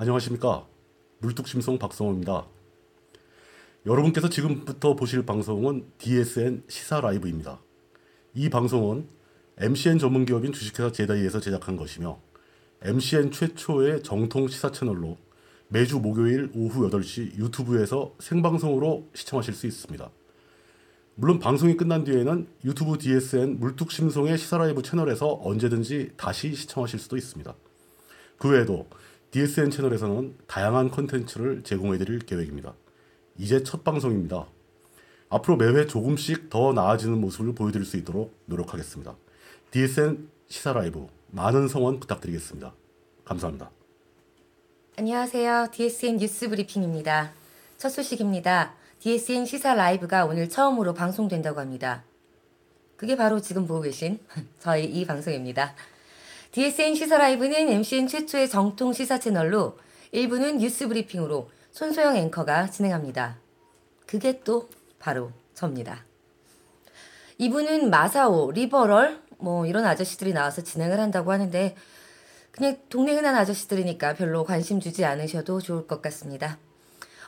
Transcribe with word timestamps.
안녕하십니까. 0.00 0.64
물뚝심송 1.18 1.80
박성호입니다. 1.80 2.46
여러분께서 3.84 4.28
지금부터 4.28 4.94
보실 4.94 5.26
방송은 5.26 5.86
DSN 5.98 6.62
시사 6.68 7.00
라이브입니다. 7.00 7.60
이 8.32 8.48
방송은 8.48 9.08
MCN 9.58 9.98
전문 9.98 10.24
기업인 10.24 10.52
주식회사 10.52 10.92
제다이에서 10.92 11.40
제작한 11.40 11.76
것이며 11.76 12.20
MCN 12.82 13.32
최초의 13.32 14.04
정통 14.04 14.46
시사 14.46 14.70
채널로 14.70 15.16
매주 15.66 15.98
목요일 15.98 16.52
오후 16.54 16.88
8시 16.88 17.36
유튜브에서 17.36 18.14
생방송으로 18.20 19.08
시청하실 19.14 19.52
수 19.52 19.66
있습니다. 19.66 20.08
물론 21.16 21.40
방송이 21.40 21.76
끝난 21.76 22.04
뒤에는 22.04 22.46
유튜브 22.64 22.98
DSN 22.98 23.58
물뚝심송의 23.58 24.38
시사 24.38 24.58
라이브 24.58 24.80
채널에서 24.80 25.40
언제든지 25.42 26.12
다시 26.16 26.54
시청하실 26.54 27.00
수도 27.00 27.16
있습니다. 27.16 27.52
그 28.38 28.50
외에도 28.50 28.86
DSN 29.30 29.70
채널에서는 29.70 30.36
다양한 30.46 30.90
컨텐츠를 30.90 31.62
제공해 31.62 31.98
드릴 31.98 32.20
계획입니다. 32.20 32.74
이제 33.36 33.62
첫 33.62 33.84
방송입니다. 33.84 34.46
앞으로 35.28 35.56
매회 35.56 35.86
조금씩 35.86 36.48
더 36.48 36.72
나아지는 36.72 37.20
모습을 37.20 37.54
보여드릴 37.54 37.84
수 37.84 37.98
있도록 37.98 38.34
노력하겠습니다. 38.46 39.14
DSN 39.70 40.28
시사 40.48 40.72
라이브 40.72 41.06
많은 41.30 41.68
성원 41.68 42.00
부탁드리겠습니다. 42.00 42.72
감사합니다. 43.26 43.70
안녕하세요. 44.96 45.68
DSN 45.72 46.16
뉴스 46.16 46.48
브리핑입니다. 46.48 47.32
첫 47.76 47.90
소식입니다. 47.90 48.74
DSN 49.00 49.44
시사 49.44 49.74
라이브가 49.74 50.24
오늘 50.24 50.48
처음으로 50.48 50.94
방송된다고 50.94 51.60
합니다. 51.60 52.02
그게 52.96 53.14
바로 53.14 53.40
지금 53.40 53.66
보고 53.66 53.82
계신 53.82 54.18
저희 54.58 54.86
이 54.86 55.04
방송입니다. 55.04 55.74
DSN 56.52 56.94
시사 56.94 57.18
라이브는 57.18 57.68
MCN 57.68 58.08
최초의 58.08 58.48
정통 58.48 58.92
시사 58.92 59.20
채널로 59.20 59.78
일부는 60.12 60.58
뉴스 60.58 60.88
브리핑으로 60.88 61.50
손소영 61.72 62.16
앵커가 62.16 62.70
진행합니다. 62.70 63.36
그게 64.06 64.40
또 64.40 64.68
바로 64.98 65.30
접니다. 65.54 66.04
2부는 67.36 67.90
마사오, 67.90 68.50
리버럴 68.50 69.22
뭐 69.38 69.66
이런 69.66 69.84
아저씨들이 69.84 70.32
나와서 70.32 70.62
진행을 70.62 70.98
한다고 70.98 71.32
하는데 71.32 71.76
그냥 72.50 72.78
동네 72.88 73.12
흔한 73.12 73.36
아저씨들이니까 73.36 74.14
별로 74.14 74.42
관심 74.44 74.80
주지 74.80 75.04
않으셔도 75.04 75.60
좋을 75.60 75.86
것 75.86 76.02
같습니다. 76.02 76.58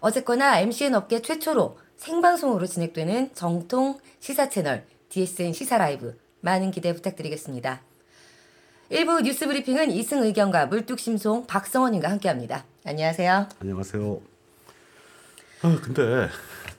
어쨌거나 0.01 0.59
MCN 0.61 0.95
업계 0.95 1.21
최초로 1.21 1.79
생방송으로 1.99 2.67
진행되는 2.67 3.35
정통 3.35 3.99
시사 4.19 4.49
채널 4.49 4.87
DSN 5.11 5.53
시사 5.53 5.77
라이브 5.77 6.19
많은 6.41 6.71
기대 6.71 6.95
부탁드리겠습니다. 6.95 7.90
일부 8.93 9.21
뉴스 9.21 9.47
브리핑은 9.47 9.93
이승 9.93 10.25
의견과 10.25 10.67
물뚝심송 10.67 11.47
박성원님과 11.47 12.11
함께합니다. 12.11 12.65
안녕하세요. 12.85 13.47
안녕하세요. 13.61 14.21
아, 15.63 15.81
근데 15.81 16.29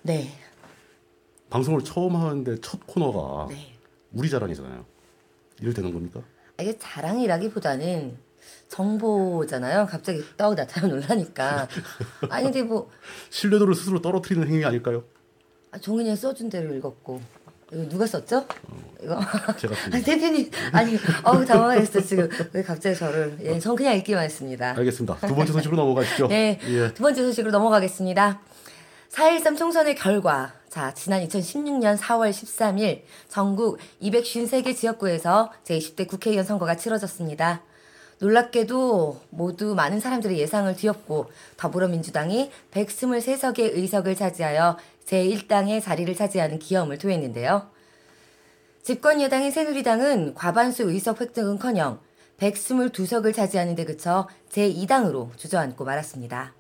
네, 0.01 0.37
방송을 1.49 1.85
처음 1.85 2.17
하는데 2.17 2.59
첫 2.59 2.85
코너가 2.85 3.47
네. 3.47 3.77
우리 4.11 4.29
자랑이잖아요. 4.29 4.85
이럴 5.61 5.73
되는 5.73 5.93
겁니까? 5.93 6.19
아, 6.57 6.63
이게 6.63 6.77
자랑이라기보다는 6.77 8.17
정보잖아요. 8.67 9.85
갑자기 9.85 10.21
떡 10.35 10.55
나타나 10.55 10.87
놀라니까. 10.87 11.69
아니 12.29 12.43
근데 12.43 12.61
뭐 12.63 12.89
신뢰도를 13.29 13.73
스스로 13.73 14.01
떨어뜨리는 14.01 14.45
행위 14.49 14.65
아닐까요? 14.65 15.05
아, 15.71 15.77
종이에 15.77 16.13
써준 16.17 16.49
대로 16.49 16.73
읽었고 16.75 17.21
이거 17.71 17.87
누가 17.87 18.05
썼죠? 18.05 18.45
이거 19.01 19.19
제가 19.57 19.75
씁니다. 19.75 19.97
아, 19.97 20.01
대표님 20.01 20.51
아니 20.73 20.97
어우 21.23 21.45
당황했어 21.45 22.01
지금 22.01 22.29
왜 22.51 22.61
갑자기 22.61 22.95
저를 22.95 23.37
예, 23.41 23.59
전 23.59 23.75
그냥 23.75 23.95
읽기만 23.95 24.23
했습니다. 24.23 24.75
알겠습니다. 24.77 25.15
두 25.27 25.33
번째 25.33 25.53
소식으로 25.53 25.77
넘어가시죠. 25.77 26.27
네, 26.27 26.59
예. 26.67 26.93
두 26.93 27.01
번째 27.01 27.23
소식으로 27.23 27.51
넘어가겠습니다. 27.51 28.41
4.13 29.11 29.57
총선의 29.57 29.95
결과. 29.95 30.53
자, 30.69 30.93
지난 30.93 31.25
2016년 31.27 31.97
4월 31.97 32.29
13일 32.29 33.01
전국 33.27 33.77
253개 34.01 34.75
지역구에서 34.75 35.51
제20대 35.65 36.07
국회의원 36.07 36.45
선거가 36.45 36.75
치러졌습니다. 36.75 37.61
놀랍게도 38.21 39.19
모두 39.31 39.73
많은 39.73 39.99
사람들의 39.99 40.37
예상을 40.37 40.73
뒤엎고 40.75 41.31
더불어민주당이 41.57 42.51
123석의 42.71 43.75
의석을 43.75 44.15
차지하여 44.15 44.77
제1당의 45.05 45.81
자리를 45.81 46.15
차지하는 46.15 46.59
기염을 46.59 46.99
토했는데요. 46.99 47.67
집권 48.83 49.21
여당인 49.21 49.49
새누리당은 49.49 50.35
과반수 50.35 50.83
의석 50.83 51.19
획득은커녕 51.19 51.99
122석을 52.37 53.33
차지하는 53.33 53.75
데 53.75 53.85
그쳐 53.85 54.27
제2당으로 54.49 55.35
주저앉고 55.37 55.83
말았습니다. 55.83 56.53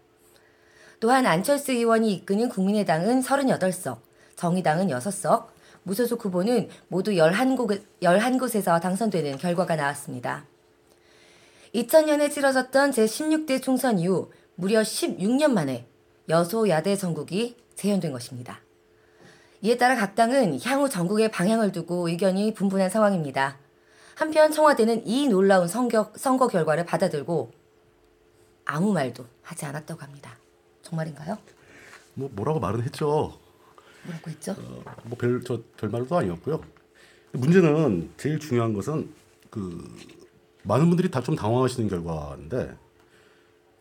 또한 0.99 1.27
안철수 1.27 1.73
의원이 1.73 2.11
이끄는 2.13 2.49
국민의당은 2.49 3.21
38석, 3.21 3.97
정의당은 4.35 4.87
6석, 4.87 5.45
무소속 5.83 6.25
후보는 6.25 6.69
모두 6.87 7.11
11곳, 7.11 7.83
11곳에서 8.01 8.81
당선되는 8.81 9.37
결과가 9.37 9.75
나왔습니다. 9.75 10.50
2000년에 11.73 12.31
치러졌던 12.31 12.91
제16대 12.91 13.61
총선 13.61 13.99
이후 13.99 14.31
무려 14.55 14.81
16년 14.81 15.51
만에 15.51 15.87
여소야대 16.29 16.95
전국이 16.95 17.55
재현된 17.75 18.11
것입니다. 18.11 18.59
이에 19.61 19.77
따라 19.77 19.95
각 19.95 20.15
당은 20.15 20.59
향후 20.61 20.89
전국의 20.89 21.31
방향을 21.31 21.71
두고 21.71 22.09
의견이 22.09 22.53
분분한 22.53 22.89
상황입니다. 22.89 23.57
한편 24.15 24.51
청와대는 24.51 25.07
이 25.07 25.27
놀라운 25.27 25.67
선거, 25.67 26.11
선거 26.15 26.47
결과를 26.47 26.85
받아들고 26.85 27.51
아무 28.65 28.91
말도 28.93 29.25
하지 29.41 29.65
않았다고 29.65 30.01
합니다. 30.01 30.37
정말인가요? 30.81 31.37
뭐 32.13 32.29
뭐라고 32.33 32.59
말은 32.59 32.83
했죠. 32.83 33.37
뭐라고 34.03 34.29
했죠? 34.29 34.55
뭐별 35.03 35.43
저 35.43 35.61
별말도 35.77 36.17
아니었고요. 36.17 36.61
문제는 37.33 38.11
제일 38.17 38.39
중요한 38.39 38.73
것은 38.73 39.13
그 39.49 39.95
많은 40.63 40.87
분들이 40.89 41.09
다 41.09 41.21
좀 41.21 41.35
당황하시는 41.35 41.89
결과인데 41.89 42.75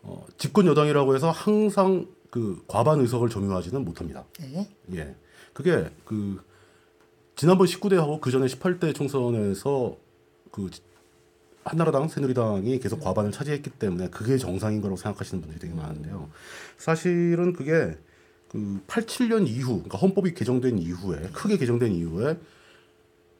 어, 0.02 0.26
집권 0.38 0.66
여당이라고 0.66 1.14
해서 1.14 1.30
항상 1.30 2.06
그 2.30 2.62
과반 2.66 3.00
의석을 3.00 3.28
점유하지는 3.28 3.84
못합니다. 3.84 4.24
네. 4.38 4.68
예, 4.94 5.14
그게 5.52 5.90
그 6.04 6.40
지난번 7.36 7.66
19대하고 7.66 8.20
그 8.20 8.30
전에 8.30 8.46
18대 8.46 8.94
총선에서 8.94 9.96
그 10.50 10.70
한나라당, 11.64 12.08
새누리당이 12.08 12.78
계속 12.80 13.00
과반을 13.00 13.32
차지했기 13.32 13.70
때문에 13.70 14.08
그게 14.08 14.38
정상인 14.38 14.80
거라고 14.80 14.96
생각하시는 14.96 15.40
분들이 15.40 15.60
되게 15.60 15.74
많은데요. 15.74 16.30
사실은 16.78 17.52
그게 17.52 17.98
그 18.48 18.80
87년 18.86 19.46
이후, 19.46 19.74
그러니까 19.74 19.98
헌법이 19.98 20.34
개정된 20.34 20.78
이후에 20.78 21.28
크게 21.32 21.56
개정된 21.58 21.92
이후에 21.92 22.38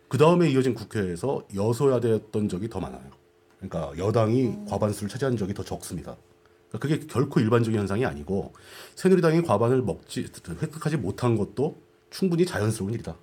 그 0.08 0.18
다음에 0.18 0.50
이어진 0.50 0.74
국회에서 0.74 1.46
여소야대였던 1.54 2.48
적이 2.48 2.68
더 2.68 2.80
많아요. 2.80 3.19
그러니까 3.60 3.92
여당이 3.98 4.56
과반수를 4.68 5.08
차지한 5.08 5.36
적이 5.36 5.54
더 5.54 5.62
적습니다. 5.62 6.16
그러니까 6.68 6.78
그게 6.78 7.06
결코 7.06 7.40
일반적인 7.40 7.78
현상이 7.78 8.06
아니고 8.06 8.52
새누리당이 8.94 9.42
과반을 9.42 9.82
먹지 9.82 10.28
획득하지 10.62 10.96
못한 10.96 11.36
것도 11.36 11.76
충분히 12.10 12.46
자연스러운 12.46 12.94
일이다. 12.94 13.16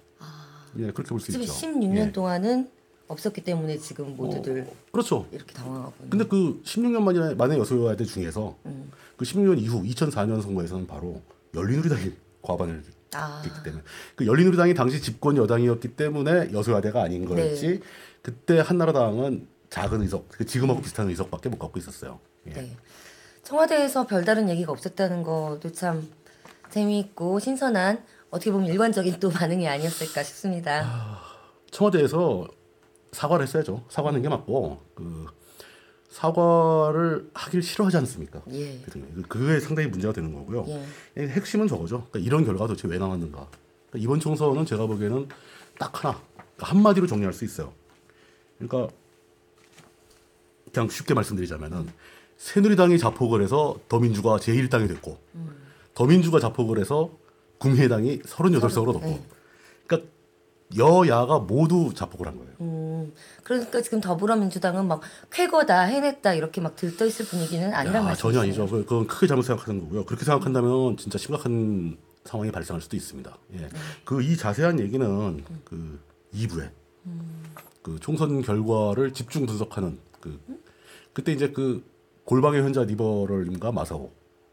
예, 0.80 0.92
그렇게 0.92 1.10
볼 1.10 1.20
수 1.20 1.32
지금 1.32 1.42
있죠. 1.42 1.54
16년 1.54 2.08
예. 2.08 2.12
동안은 2.12 2.70
없었기 3.08 3.42
때문에 3.42 3.78
지금 3.78 4.16
모두들 4.16 4.68
그렇죠. 4.92 5.26
이렇게 5.32 5.54
당황하고 5.54 5.94
있는. 6.00 6.10
근데 6.10 6.26
그 6.26 6.62
16년 6.64 7.02
만에 7.02 7.34
만에 7.36 7.58
여소야대 7.58 8.04
중에서 8.06 8.56
음. 8.66 8.92
그 9.16 9.26
16년 9.26 9.58
이후 9.60 9.82
2004년 9.82 10.42
선거에서는 10.42 10.86
바로 10.86 11.22
열린우리당이 11.56 12.12
과반을 12.42 12.84
아, 13.14 13.42
했기 13.44 13.64
때문에 13.64 13.82
그 14.16 14.28
열린우리당이 14.28 14.74
당시 14.74 15.02
집권 15.02 15.38
여당이었기 15.38 15.96
때문에 15.96 16.52
여소야대가 16.52 17.02
아닌 17.02 17.26
거였지 17.26 17.68
네. 17.68 17.80
그때 18.22 18.60
한나라당은 18.60 19.48
작은 19.70 20.02
의석 20.02 20.30
그 20.30 20.46
지금하고 20.46 20.82
비슷한 20.82 21.08
의석밖에 21.10 21.50
못 21.50 21.60
갖고 21.60 21.78
있었어요. 21.80 22.20
예. 22.48 22.52
네. 22.54 22.78
청와대에서 23.44 24.08
별다른 24.08 24.50
얘기가 24.50 24.72
없었다는 24.72 25.24
것도 25.24 25.72
참 25.72 26.10
재미있고 26.70 27.40
신선한 27.40 28.04
어떻게 28.30 28.52
보면 28.52 28.68
일관적인 28.68 29.20
또 29.20 29.30
반응이 29.30 29.68
아니었을까 29.68 30.24
싶습니다. 30.24 31.20
청와대에서 31.72 32.48
사과를 33.14 33.46
했어야죠. 33.48 33.86
사과하는 33.90 34.22
게 34.22 34.30
맞고 34.30 34.82
그 34.96 35.28
사과를 36.10 37.30
하길 37.34 37.62
싫어하지 37.62 37.98
않습니까? 37.98 38.42
예. 38.52 38.80
그- 38.90 39.22
그게 39.28 39.60
상당히 39.60 39.88
문제가 39.90 40.14
되는 40.14 40.34
거고요. 40.34 40.66
예. 41.18 41.28
핵심은 41.28 41.68
저거죠. 41.68 42.08
그러니까 42.10 42.20
이런 42.20 42.44
결과가 42.44 42.68
도대체 42.68 42.88
왜 42.88 42.98
나왔는가? 42.98 43.48
그러니까 43.90 43.98
이번 43.98 44.20
총선은 44.20 44.66
제가 44.66 44.88
보기에는 44.88 45.28
딱 45.80 46.04
하나 46.04 46.20
그러니까 46.56 46.68
한마디로 46.68 47.08
정리할 47.08 47.34
수 47.34 47.46
있어요. 47.46 47.72
그러니까 48.58 48.94
그냥 50.78 50.90
쉽게 50.90 51.16
말씀드리자면은 51.16 51.88
새누리당이 52.38 53.00
자폭을 53.00 53.42
해서 53.42 53.80
더민주가 53.90 54.38
제1당이 54.38 54.88
됐고 54.88 55.18
더민주가 55.96 56.40
자폭을 56.40 56.78
해서 56.80 57.10
국민의당이 57.58 58.20
38석으로 58.20 58.94
넣고 58.94 59.00
네. 59.08 59.24
그러니까 59.88 60.12
여야가 60.78 61.40
모두 61.40 61.92
자폭을 61.96 62.28
한 62.28 62.38
거예요. 62.38 62.52
음, 62.62 63.12
그러니까 63.44 63.82
지금 63.82 64.00
더불어민주당은 64.02 64.88
막 64.88 65.02
쾌거다, 65.32 65.82
해냈다 65.82 66.36
이렇게 66.36 66.62
막 66.62 66.76
들떠 66.76 67.08
있을 67.08 67.26
분위기는 67.26 67.74
아니란 67.74 67.96
야, 67.96 68.02
말씀이시죠? 68.04 68.22
전혀 68.22 68.42
아니죠. 68.42 68.68
그- 68.68 68.84
그건 68.84 69.08
크게 69.08 69.26
잘못 69.26 69.42
생각하는 69.42 69.82
거고요. 69.82 70.06
그렇게 70.06 70.24
생각한다면 70.26 70.98
진짜 70.98 71.18
심각한 71.18 71.98
상황이 72.26 72.52
발생할 72.52 72.82
수도 72.82 72.96
있습니다. 72.96 73.36
예. 73.56 73.70
그이 74.06 74.38
자세한 74.38 74.80
얘기는 74.80 75.44
그 75.64 76.00
2부에 76.36 76.70
그 77.82 77.98
총선 78.00 78.42
결과를 78.44 79.14
집중 79.14 79.48
분석하는 79.48 79.98
그 80.20 80.38
그때 81.18 81.32
이제 81.32 81.50
그 81.50 81.84
골방의 82.26 82.62
현자 82.62 82.84
리버럴님과 82.84 83.72
마사오 83.72 84.12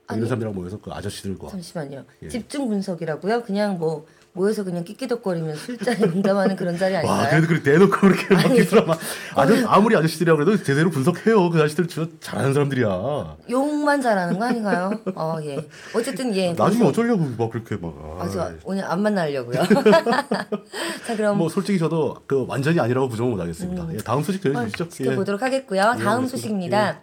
이런 0.08 0.24
사람들이랑 0.24 0.54
모여서 0.54 0.80
그 0.80 0.90
아저씨들과 0.90 1.48
잠시만요. 1.48 2.06
예. 2.22 2.28
집중 2.28 2.68
분석이라고요? 2.68 3.42
그냥 3.42 3.78
뭐 3.78 4.06
모여서 4.36 4.64
그냥 4.64 4.82
끽끼덕거리면 4.82 5.54
술자리 5.54 6.00
농담하는 6.10 6.56
그런 6.56 6.76
자리 6.76 6.94
와 6.94 7.00
아닌가요? 7.00 7.28
그래도 7.30 7.46
그렇게 7.46 7.70
대놓고 7.70 7.96
그렇게 8.00 8.34
막 8.34 8.42
드라마 8.68 8.94
아저 9.36 9.66
아무리 9.68 9.96
아저씨들이라고 9.96 10.44
그래도 10.44 10.62
제대로 10.62 10.90
분석해요 10.90 11.50
그 11.50 11.58
아저씨들 11.60 11.86
진짜 11.86 12.10
잘하는 12.20 12.52
사람들이야 12.52 13.36
욕만 13.50 14.02
잘하는 14.02 14.38
거 14.40 14.44
아닌가요? 14.46 14.90
어, 15.14 15.38
예. 15.44 15.64
어쨌든 15.94 16.34
예. 16.34 16.48
나중에 16.52 16.84
방송- 16.84 16.86
어쩌려고 16.88 17.24
막 17.38 17.50
그렇게 17.50 17.76
막 17.76 17.94
아, 18.20 18.28
저 18.28 18.40
아, 18.42 18.52
오늘 18.64 18.84
안 18.84 19.02
만나려고요. 19.02 19.62
자, 21.06 21.16
그럼 21.16 21.38
뭐 21.38 21.48
솔직히 21.48 21.78
저도 21.78 22.16
그 22.26 22.44
완전히 22.48 22.80
아니라고 22.80 23.08
부정은 23.08 23.30
못하겠습니다 23.32 23.86
예, 23.92 23.98
다음 23.98 24.22
소식 24.24 24.42
전해주시죠 24.42 24.84
음. 24.84 24.88
지켜보도록 24.90 25.42
하겠고요. 25.42 25.78
예, 25.80 25.82
다음 25.84 25.98
알겠습니다. 26.24 26.28
소식입니다. 26.28 27.00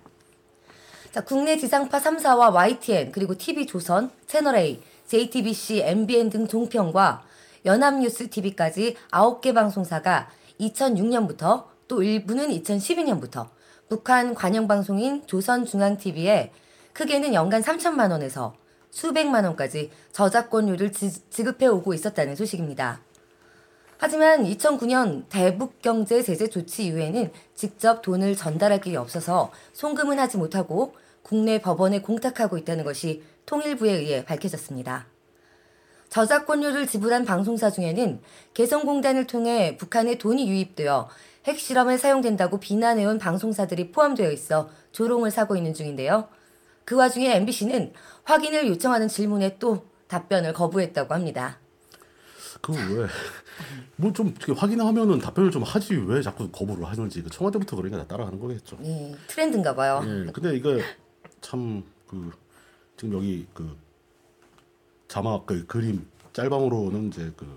자, 1.14 1.22
국내 1.22 1.58
지상파 1.58 2.00
3사와 2.00 2.54
YTN 2.54 3.12
그리고 3.14 3.38
TV조선, 3.38 4.12
채널A, 4.28 4.82
JTBC, 5.12 5.82
MBN 5.82 6.30
등 6.30 6.48
종편과 6.48 7.24
연합뉴스 7.66 8.30
TV까지 8.30 8.96
9개 9.12 9.54
방송사가 9.54 10.30
2006년부터 10.62 11.66
또 11.90 12.02
일부는 12.02 12.48
2012년부터 12.48 13.50
북한 13.90 14.34
관영 14.34 14.70
방송인 14.70 15.28
조선중앙TV에 15.28 16.54
크게는 16.94 17.34
연간 17.34 17.62
3천만 17.62 18.12
원에서 18.12 18.56
수백만 18.90 19.44
원까지 19.44 19.92
저작권료를 20.14 20.94
지, 20.94 21.30
지급해 21.30 21.68
오고 21.68 21.94
있었다는 21.94 22.38
소식입니다. 22.38 23.02
하지만 23.98 24.46
2009년 24.46 25.28
대북경제 25.28 26.24
제재 26.24 26.48
조치 26.48 26.86
이후에는 26.86 27.32
직접 27.54 28.02
돈을 28.02 28.38
전달할 28.38 28.80
길이 28.80 28.96
없어서 28.96 29.52
송금은 29.74 30.20
하지 30.20 30.38
못하고 30.38 30.96
국내 31.22 31.60
법원에 31.60 32.00
공탁하고 32.02 32.58
있다는 32.58 32.86
것이 32.86 33.24
통일부에 33.52 33.92
의해 33.92 34.24
밝혀졌습니다. 34.24 35.08
저작권료를 36.08 36.88
지불한 36.88 37.26
방송사 37.26 37.70
중에는 37.70 38.22
개성공단을 38.54 39.28
통해 39.28 39.76
북한에 39.76 40.18
돈이 40.18 40.50
유입되어 40.50 41.10
핵실험에 41.44 41.98
사용된다고 41.98 42.62
비난해온 42.62 43.20
방송사들이 43.20 43.92
포함되어 43.92 44.32
있어 44.32 44.70
조롱을 44.94 45.32
사고 45.32 45.58
있는 45.58 45.74
중인데요. 45.74 46.30
그 46.86 46.96
와중에 46.96 47.36
MBC는 47.36 47.92
확인을 48.24 48.68
요청하는 48.68 49.10
질문에 49.10 49.58
또 49.60 49.86
답변을 50.08 50.54
거부했다고 50.54 51.14
합니다. 51.14 51.60
그거 52.62 52.78
왜뭐 54.00 54.14
좀 54.14 54.34
확인하면은 54.56 55.20
답변을 55.20 55.52
좀 55.52 55.64
하지 55.64 55.96
왜 55.96 56.22
자꾸 56.22 56.50
거부를 56.52 56.86
하는지 56.86 57.22
그 57.22 57.30
청와대부터 57.30 57.76
그러니까 57.76 58.00
다 58.00 58.08
따라가는 58.08 58.40
거겠죠 58.40 58.78
예, 58.84 59.14
트렌드인가 59.28 59.76
봐요. 59.76 60.02
예 60.06 60.32
근데 60.32 60.56
이게 60.56 60.82
참그 61.42 62.32
지금 63.02 63.18
여기 63.18 63.48
그 63.52 63.76
자막 65.08 65.48
그 65.48 65.66
그림 65.66 66.06
짤방으로는 66.34 67.08
이제 67.08 67.32
그 67.36 67.48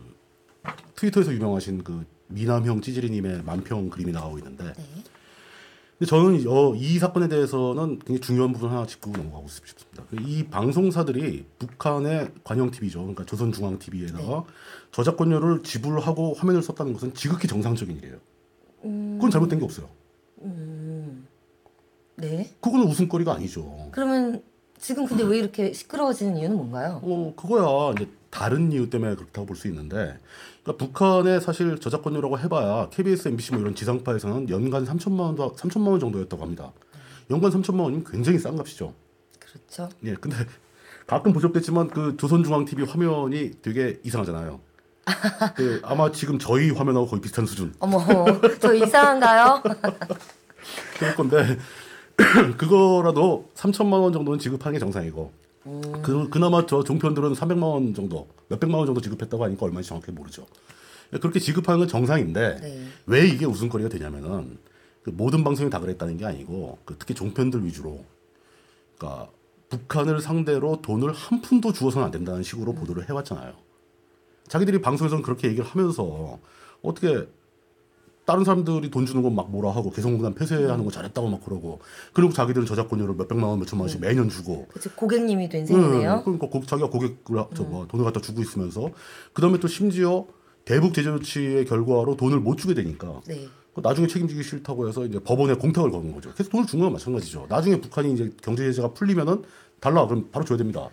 트위터에서 0.95 1.35
유명하신 1.35 1.85
그 1.85 2.07
미남형 2.29 2.81
찌질이님의 2.81 3.43
만평 3.43 3.91
그림이 3.91 4.11
나오고 4.11 4.39
있는데 4.39 4.73
네. 4.73 4.85
근데 5.99 6.07
저는 6.07 6.49
어, 6.49 6.75
이 6.75 6.99
사건에 6.99 7.29
대해서는 7.29 7.99
굉장히 7.99 8.21
중요한 8.21 8.53
부분 8.55 8.71
하나 8.71 8.87
짚고 8.87 9.11
넘어가고 9.11 9.47
싶습니다. 9.49 10.05
그이 10.07 10.45
방송사들이 10.45 11.45
북한의 11.59 12.33
관영 12.43 12.71
TV죠, 12.71 13.01
그러니까 13.01 13.27
조선중앙 13.27 13.79
TV에다가 13.79 14.47
저작권료를 14.93 15.63
지불하고 15.63 16.33
화면을 16.39 16.63
썼다는 16.63 16.95
것은 16.95 17.13
지극히 17.13 17.47
정상적인 17.47 17.99
일이에요. 17.99 18.17
그건 18.81 19.31
잘못된 19.31 19.59
게 19.59 19.65
없어요. 19.67 19.91
네. 22.17 22.51
그거는 22.63 22.87
웃음거리가 22.87 23.35
아니죠. 23.35 23.91
그러면 23.93 24.43
지금 24.85 25.07
근데 25.07 25.25
왜 25.25 25.39
이렇게 25.39 25.73
시끄러워지는 25.73 26.37
이유는 26.37 26.57
뭔가요? 26.57 27.01
어 27.03 27.33
그거야 27.35 27.93
이제 27.97 28.07
다른 28.31 28.71
이유 28.71 28.91
때문에 28.91 29.15
그렇다고 29.15 29.47
볼 29.47 29.57
수 29.57 29.67
있는데, 29.69 30.19
그러니까 30.63 30.85
북한의 30.85 31.41
사실 31.41 31.79
저작권료라고 31.79 32.39
해봐야 32.41 32.91
KBS, 32.91 33.29
MBC 33.29 33.53
뭐 33.53 33.63
이런 33.63 33.75
지상파에서는 33.75 34.51
연간 34.51 34.85
3천만 34.85 35.39
원, 35.39 35.55
3천만 35.55 35.89
원 35.89 36.01
정도였다고 36.01 36.43
합니다. 36.43 36.71
연간 37.31 37.51
3천만 37.51 37.81
원이면 37.85 38.05
굉장히 38.05 38.39
싼 38.39 38.57
값이죠. 38.57 38.93
그렇죠. 39.41 39.89
예, 40.05 40.15
근데 40.15 40.37
가끔 41.07 41.33
보셨겠지만 41.33 41.89
그 41.89 42.17
조선중앙 42.19 42.67
TV 42.67 42.85
화면이 42.85 43.63
되게 43.63 43.99
이상하잖아요. 44.05 44.61
그 45.57 45.81
아마 45.83 46.11
지금 46.13 46.39
저희 46.39 46.71
화면하고 46.71 47.07
거의 47.07 47.23
비슷한 47.23 47.47
수준. 47.47 47.73
어머, 47.79 47.99
저 48.61 48.75
이상한가요? 48.75 49.63
그럴 50.99 51.15
건데 51.15 51.59
그거라도 52.57 53.51
3천만 53.55 54.01
원 54.01 54.13
정도는 54.13 54.39
지급하는 54.39 54.75
게 54.75 54.79
정상이고. 54.79 55.45
그 56.03 56.29
그나마 56.29 56.67
저 56.67 56.85
종편들은 56.85 57.33
300만 57.33 57.63
원 57.63 57.95
정도, 57.95 58.29
몇백만 58.49 58.79
원 58.79 58.87
정도 58.87 59.01
지급했다고 59.01 59.45
하니까 59.45 59.65
얼마인지 59.65 59.89
정확히 59.89 60.13
모르죠. 60.13 60.47
그렇게 61.11 61.39
지급하는 61.39 61.79
건 61.79 61.89
정상인데 61.89 62.59
네. 62.61 62.87
왜 63.07 63.27
이게 63.27 63.47
웃음거리가 63.47 63.89
되냐면은 63.89 64.59
그 65.03 65.11
모든 65.11 65.45
방송이 65.45 65.71
다 65.71 65.81
그랬다는 65.81 66.17
게 66.17 66.25
아니고 66.27 66.79
그 66.85 66.97
특히 66.99 67.15
종편들 67.15 67.65
위주로 67.65 68.05
그러니까 68.97 69.31
북한을 69.69 70.21
상대로 70.21 70.81
돈을 70.83 71.13
한 71.13 71.41
푼도 71.41 71.73
주어서는 71.73 72.07
안 72.07 72.11
된다는 72.11 72.43
식으로 72.43 72.75
보도를 72.75 73.09
해왔잖아요. 73.09 73.55
자기들이 74.49 74.81
방송에서는 74.83 75.23
그렇게 75.23 75.49
얘기를 75.49 75.65
하면서 75.65 76.39
어떻게 76.83 77.27
다른 78.25 78.45
사람들이 78.45 78.91
돈 78.91 79.05
주는 79.07 79.23
건 79.23 79.35
막 79.35 79.51
뭐라 79.51 79.71
하고 79.71 79.91
개성공단 79.91 80.35
폐쇄하는 80.35 80.85
거 80.85 80.91
잘했다고 80.91 81.29
막 81.29 81.45
그러고 81.45 81.81
그리고 82.13 82.33
자기들은 82.33 82.67
저작권료를 82.67 83.15
몇백만 83.17 83.51
원, 83.51 83.59
몇천만 83.61 83.83
원씩 83.85 84.01
매년 84.01 84.29
주고 84.29 84.67
그치, 84.73 84.89
고객님이 84.91 85.49
된 85.49 85.67
셈이네요. 85.67 86.23
응, 86.27 86.39
그러니까 86.39 86.49
고, 86.49 86.65
자기가 86.65 86.89
고객을 86.89 87.39
하- 87.39 87.49
저 87.55 87.65
뭐, 87.65 87.87
돈을 87.87 88.05
갖다 88.05 88.21
주고 88.21 88.41
있으면서 88.41 88.91
그다음에 89.33 89.59
또 89.59 89.69
심지어 89.69 90.25
대북 90.65 90.95
제재 90.95 91.11
조치의 91.11 91.67
결과로 91.67 92.17
돈을 92.17 92.41
못 92.41 92.57
주게 92.57 92.73
되니까 92.75 93.21
네. 93.27 93.47
그 93.75 93.81
나중에 93.83 94.07
책임지기 94.07 94.43
싫다고 94.43 94.89
해서 94.89 95.05
이제 95.05 95.19
법원에 95.19 95.55
공탁을 95.55 95.91
거는 95.91 96.15
거죠. 96.15 96.33
계속 96.35 96.51
돈을 96.51 96.67
준 96.67 96.79
거랑 96.79 96.93
마찬가지죠. 96.93 97.47
나중에 97.49 97.81
북한이 97.81 98.13
이제 98.15 98.33
경제 98.43 98.63
제재가 98.65 98.95
풀리면은 98.95 99.43
달라 99.81 100.07
그럼 100.07 100.29
바로 100.31 100.45
줘야 100.45 100.57
됩니다. 100.57 100.89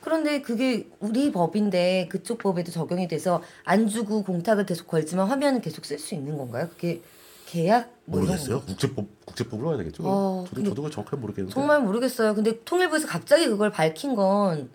그런데 0.00 0.40
그게 0.42 0.88
우리 0.98 1.30
법인데 1.30 2.08
그쪽 2.10 2.38
법에도 2.38 2.72
적용이 2.72 3.08
돼서 3.08 3.42
안 3.64 3.86
주고 3.88 4.22
공탁을 4.22 4.66
계속 4.66 4.86
걸지만 4.86 5.26
화면은 5.26 5.60
계속 5.60 5.84
쓸 5.84 5.98
수 5.98 6.14
있는 6.14 6.38
건가요? 6.38 6.68
그게 6.70 7.02
계약 7.46 7.92
뭐 8.04 8.20
이런 8.20 8.28
모르겠어요. 8.28 8.56
건가요? 8.58 8.66
국제법 8.66 9.06
국제법으로 9.26 9.68
가야 9.68 9.78
되겠죠. 9.78 10.02
어, 10.06 10.44
저도 10.48 10.54
근데 10.54 10.68
저도 10.70 10.82
그걸 10.82 10.90
정확하게 10.90 11.20
모르겠는데 11.20 11.52
정말 11.54 11.82
모르겠어요. 11.82 12.34
근데 12.34 12.62
통일부에서 12.64 13.06
갑자기 13.06 13.46
그걸 13.48 13.70
밝힌 13.70 14.14
건뭐 14.14 14.68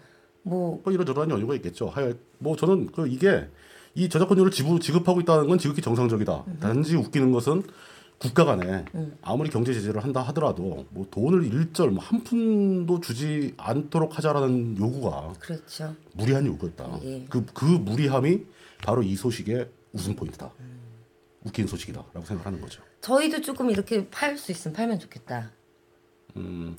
뭐 0.44 0.82
이런저런 0.88 1.30
연유가 1.32 1.56
있겠죠. 1.56 1.88
하여 1.88 2.14
뭐 2.38 2.56
저는 2.56 2.92
그 2.92 3.08
이게 3.08 3.48
이 3.96 4.10
저작권료를 4.10 4.52
지급하고 4.52 5.22
있다는 5.22 5.48
건 5.48 5.58
지극히 5.58 5.82
정상적이다. 5.82 6.44
단지 6.60 6.96
웃기는 6.98 7.32
것은 7.32 7.64
국가 8.18 8.46
간에 8.46 8.86
아무리 9.22 9.50
경제 9.50 9.74
제재를 9.74 10.04
한다 10.04 10.22
하더라도 10.24 10.86
뭐 10.90 11.06
돈을 11.12 11.44
일절 11.46 11.92
뭐 11.92 12.04
한 12.06 12.24
푼도 12.24 13.00
주지 13.02 13.54
않도록 13.58 14.18
하자라는 14.18 14.78
요구가 14.78 15.34
그렇죠. 15.40 15.96
무리한 16.14 16.46
요구였다. 16.46 17.00
예. 17.04 17.26
그, 17.30 17.46
그 17.54 17.66
무리함이 17.66 18.46
바로 18.84 19.04
이 19.04 19.16
소식의 19.16 19.70
웃음 19.94 20.16
포인트다. 20.16 20.52
웃긴 21.44 21.68
소식이다라고 21.68 22.24
생각하는 22.26 22.62
거죠. 22.62 22.82
저희도 23.02 23.42
조금 23.42 23.70
이렇게 23.70 24.10
팔 24.10 24.38
수 24.38 24.52
있으면 24.52 24.74
팔면 24.76 25.00
좋겠다. 25.00 25.52
음, 26.38 26.76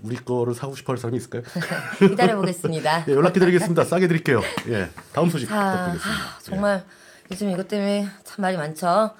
우리 0.00 0.16
거를 0.16 0.54
사고 0.54 0.74
싶어 0.76 0.92
할 0.92 0.98
사람이 0.98 1.16
있을까요? 1.16 1.42
기다려 1.98 2.36
보겠습니다. 2.36 3.06
예, 3.08 3.12
연락 3.12 3.32
기다리겠습니다. 3.32 3.84
싸게 3.84 4.08
드릴게요. 4.08 4.40
예, 4.68 4.90
다음 5.12 5.28
소식 5.30 5.48
자, 5.48 5.54
부탁드리겠습니다. 5.94 6.22
아, 6.24 6.38
정말 6.42 6.84
요즘 7.30 7.50
이것 7.50 7.66
때문에 7.68 8.06
참 8.24 8.42
말이 8.42 8.56
많죠. 8.56 9.10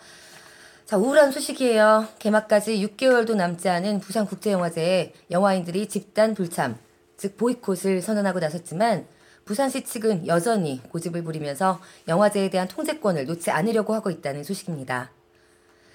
자, 0.92 0.98
우울한 0.98 1.32
소식이에요. 1.32 2.06
개막까지 2.18 2.86
6개월도 2.86 3.34
남지 3.34 3.66
않은 3.66 4.00
부산국제영화제에 4.00 5.14
영화인들이 5.30 5.88
집단 5.88 6.34
불참, 6.34 6.76
즉 7.16 7.38
보이콧을 7.38 8.02
선언하고 8.02 8.40
나섰지만 8.40 9.06
부산시 9.46 9.84
측은 9.84 10.26
여전히 10.26 10.82
고집을 10.90 11.24
부리면서 11.24 11.80
영화제에 12.08 12.50
대한 12.50 12.68
통제권을 12.68 13.24
놓지 13.24 13.50
않으려고 13.50 13.94
하고 13.94 14.10
있다는 14.10 14.44
소식입니다. 14.44 15.10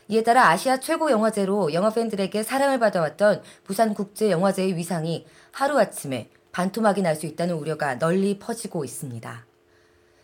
이에 0.08 0.24
따라 0.24 0.50
아시아 0.50 0.80
최고 0.80 1.12
영화제로 1.12 1.74
영화 1.74 1.92
팬들에게 1.92 2.42
사랑을 2.42 2.80
받아왔던 2.80 3.44
부산국제영화제의 3.66 4.76
위상이 4.76 5.28
하루아침에 5.52 6.32
반토막이 6.52 7.04
날 7.04 7.16
수 7.16 7.28
있다는 7.28 7.54
우려가 7.54 8.00
널리 8.00 8.40
퍼지고 8.40 8.84
있습니다. 8.84 9.47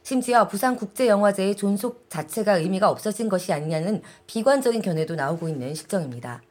심지어 0.04 0.50
부산국제영화제의 0.50 1.56
존속 1.56 2.10
자체가 2.10 2.58
의미가 2.58 2.90
없어진 2.90 3.30
것이 3.30 3.54
아니냐는 3.54 4.02
비관적인 4.28 4.82
견해도 4.82 5.16
나오고 5.16 5.48
있는 5.48 5.74
실정입니다. 5.74 6.42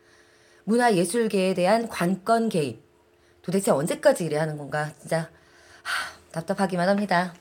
문화예술계에 0.65 1.53
대한 1.53 1.87
관건 1.89 2.49
개입. 2.49 2.83
도대체 3.43 3.71
언제까지 3.71 4.25
이래야 4.25 4.43
하는 4.43 4.57
건가? 4.57 4.91
진짜 4.99 5.29
하, 5.83 6.31
답답하기만 6.33 6.89
합니다. 6.89 7.35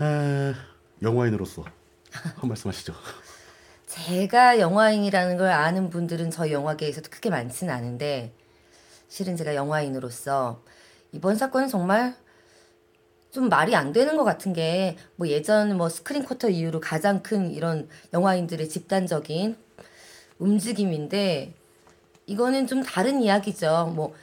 에, 0.00 0.54
영화인으로서 1.02 1.64
한 2.12 2.48
말씀 2.48 2.68
하시죠. 2.68 2.94
제가 3.86 4.60
영화인이라는 4.60 5.38
걸 5.38 5.48
아는 5.48 5.90
분들은 5.90 6.30
저희 6.30 6.52
영화계에서도 6.52 7.10
크게 7.10 7.30
많지는 7.30 7.74
않은데 7.74 8.32
실은 9.08 9.36
제가 9.36 9.56
영화인으로서 9.56 10.62
이번 11.10 11.36
사건은 11.36 11.68
정말 11.68 12.14
좀 13.32 13.48
말이 13.48 13.74
안 13.74 13.92
되는 13.92 14.16
것 14.16 14.24
같은 14.24 14.52
게 14.52 14.96
뭐 15.16 15.28
예전 15.28 15.76
뭐 15.76 15.88
스크린 15.88 16.24
쿼터 16.24 16.48
이후로 16.50 16.80
가장 16.80 17.22
큰 17.22 17.50
이런 17.52 17.88
영화인들의 18.12 18.68
집단적인 18.68 19.56
움직임인데 20.38 21.54
이거는 22.26 22.66
좀 22.66 22.82
다른 22.82 23.22
이야기죠. 23.22 23.92
뭐 23.96 24.14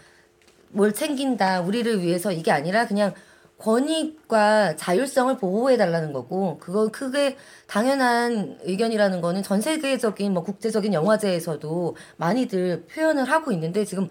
뭘 0.72 0.94
챙긴다 0.94 1.62
우리를 1.62 2.04
위해서 2.04 2.32
이게 2.32 2.52
아니라 2.52 2.86
그냥 2.86 3.14
권익과 3.58 4.76
자율성을 4.76 5.36
보호해 5.38 5.78
달라는 5.78 6.14
거고 6.14 6.60
그거 6.60 6.90
크게 6.90 7.38
당연한 7.68 8.60
의견이라는 8.62 9.20
거는 9.22 9.42
전 9.42 9.62
세계적인 9.62 10.32
뭐 10.34 10.44
국제적인 10.44 10.94
영화제에서도 10.94 11.96
많이들 12.18 12.86
표현을 12.86 13.26
하고 13.26 13.52
있는데 13.52 13.84
지금 13.84 14.10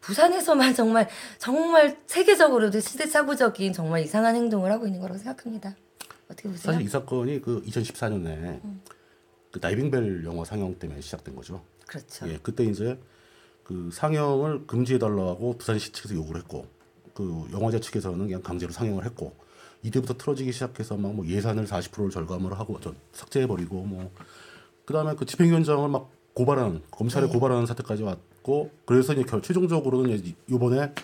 부산에서만 0.00 0.74
정말 0.74 1.08
정말 1.38 1.98
세계적으로도 2.06 2.80
시대착오적인 2.80 3.72
정말 3.72 4.02
이상한 4.02 4.34
행동을 4.36 4.70
하고 4.70 4.86
있는 4.86 5.00
거라고 5.00 5.18
생각합니다. 5.18 5.74
어떻게 6.26 6.48
보세요? 6.48 6.72
사실 6.72 6.86
이 6.86 6.88
사건이 6.88 7.40
그 7.40 7.62
2014년에 7.64 8.60
그 9.50 9.60
다이빙벨 9.60 10.24
영화 10.24 10.44
상영 10.44 10.78
때문에 10.78 11.00
시작된 11.00 11.34
거죠. 11.34 11.62
그렇죠. 11.86 12.28
예, 12.28 12.38
그때 12.42 12.64
이제 12.64 12.98
그 13.64 13.90
상영을 13.92 14.66
금지해 14.66 14.98
달라고 14.98 15.56
부산시 15.58 15.92
측에서 15.92 16.14
요구를 16.14 16.42
했고 16.42 16.66
그 17.14 17.48
영화제 17.52 17.80
측에서는 17.80 18.18
그냥 18.18 18.42
강제로 18.42 18.72
상영을 18.72 19.04
했고 19.04 19.34
이때부터 19.82 20.16
틀어지기 20.16 20.52
시작해서 20.52 20.96
막 20.96 21.12
뭐 21.12 21.26
예산을 21.26 21.66
40%를 21.66 22.10
절감을 22.10 22.58
하고 22.58 22.78
저 22.80 22.94
삭제해 23.12 23.46
버리고 23.46 23.82
뭐 23.82 24.10
그다음에 24.84 25.14
그 25.14 25.24
집행위원장을 25.26 25.88
막 25.88 26.10
고발하는 26.34 26.82
검찰에 26.90 27.26
네. 27.26 27.32
고발하는 27.32 27.66
사태까지 27.66 28.02
왔 28.04 28.18
고 28.48 28.70
그래서 28.86 29.12
이제 29.12 29.22
결 29.24 29.42
최종적으로는 29.42 30.10
이제 30.10 30.34
이번에 30.48 30.94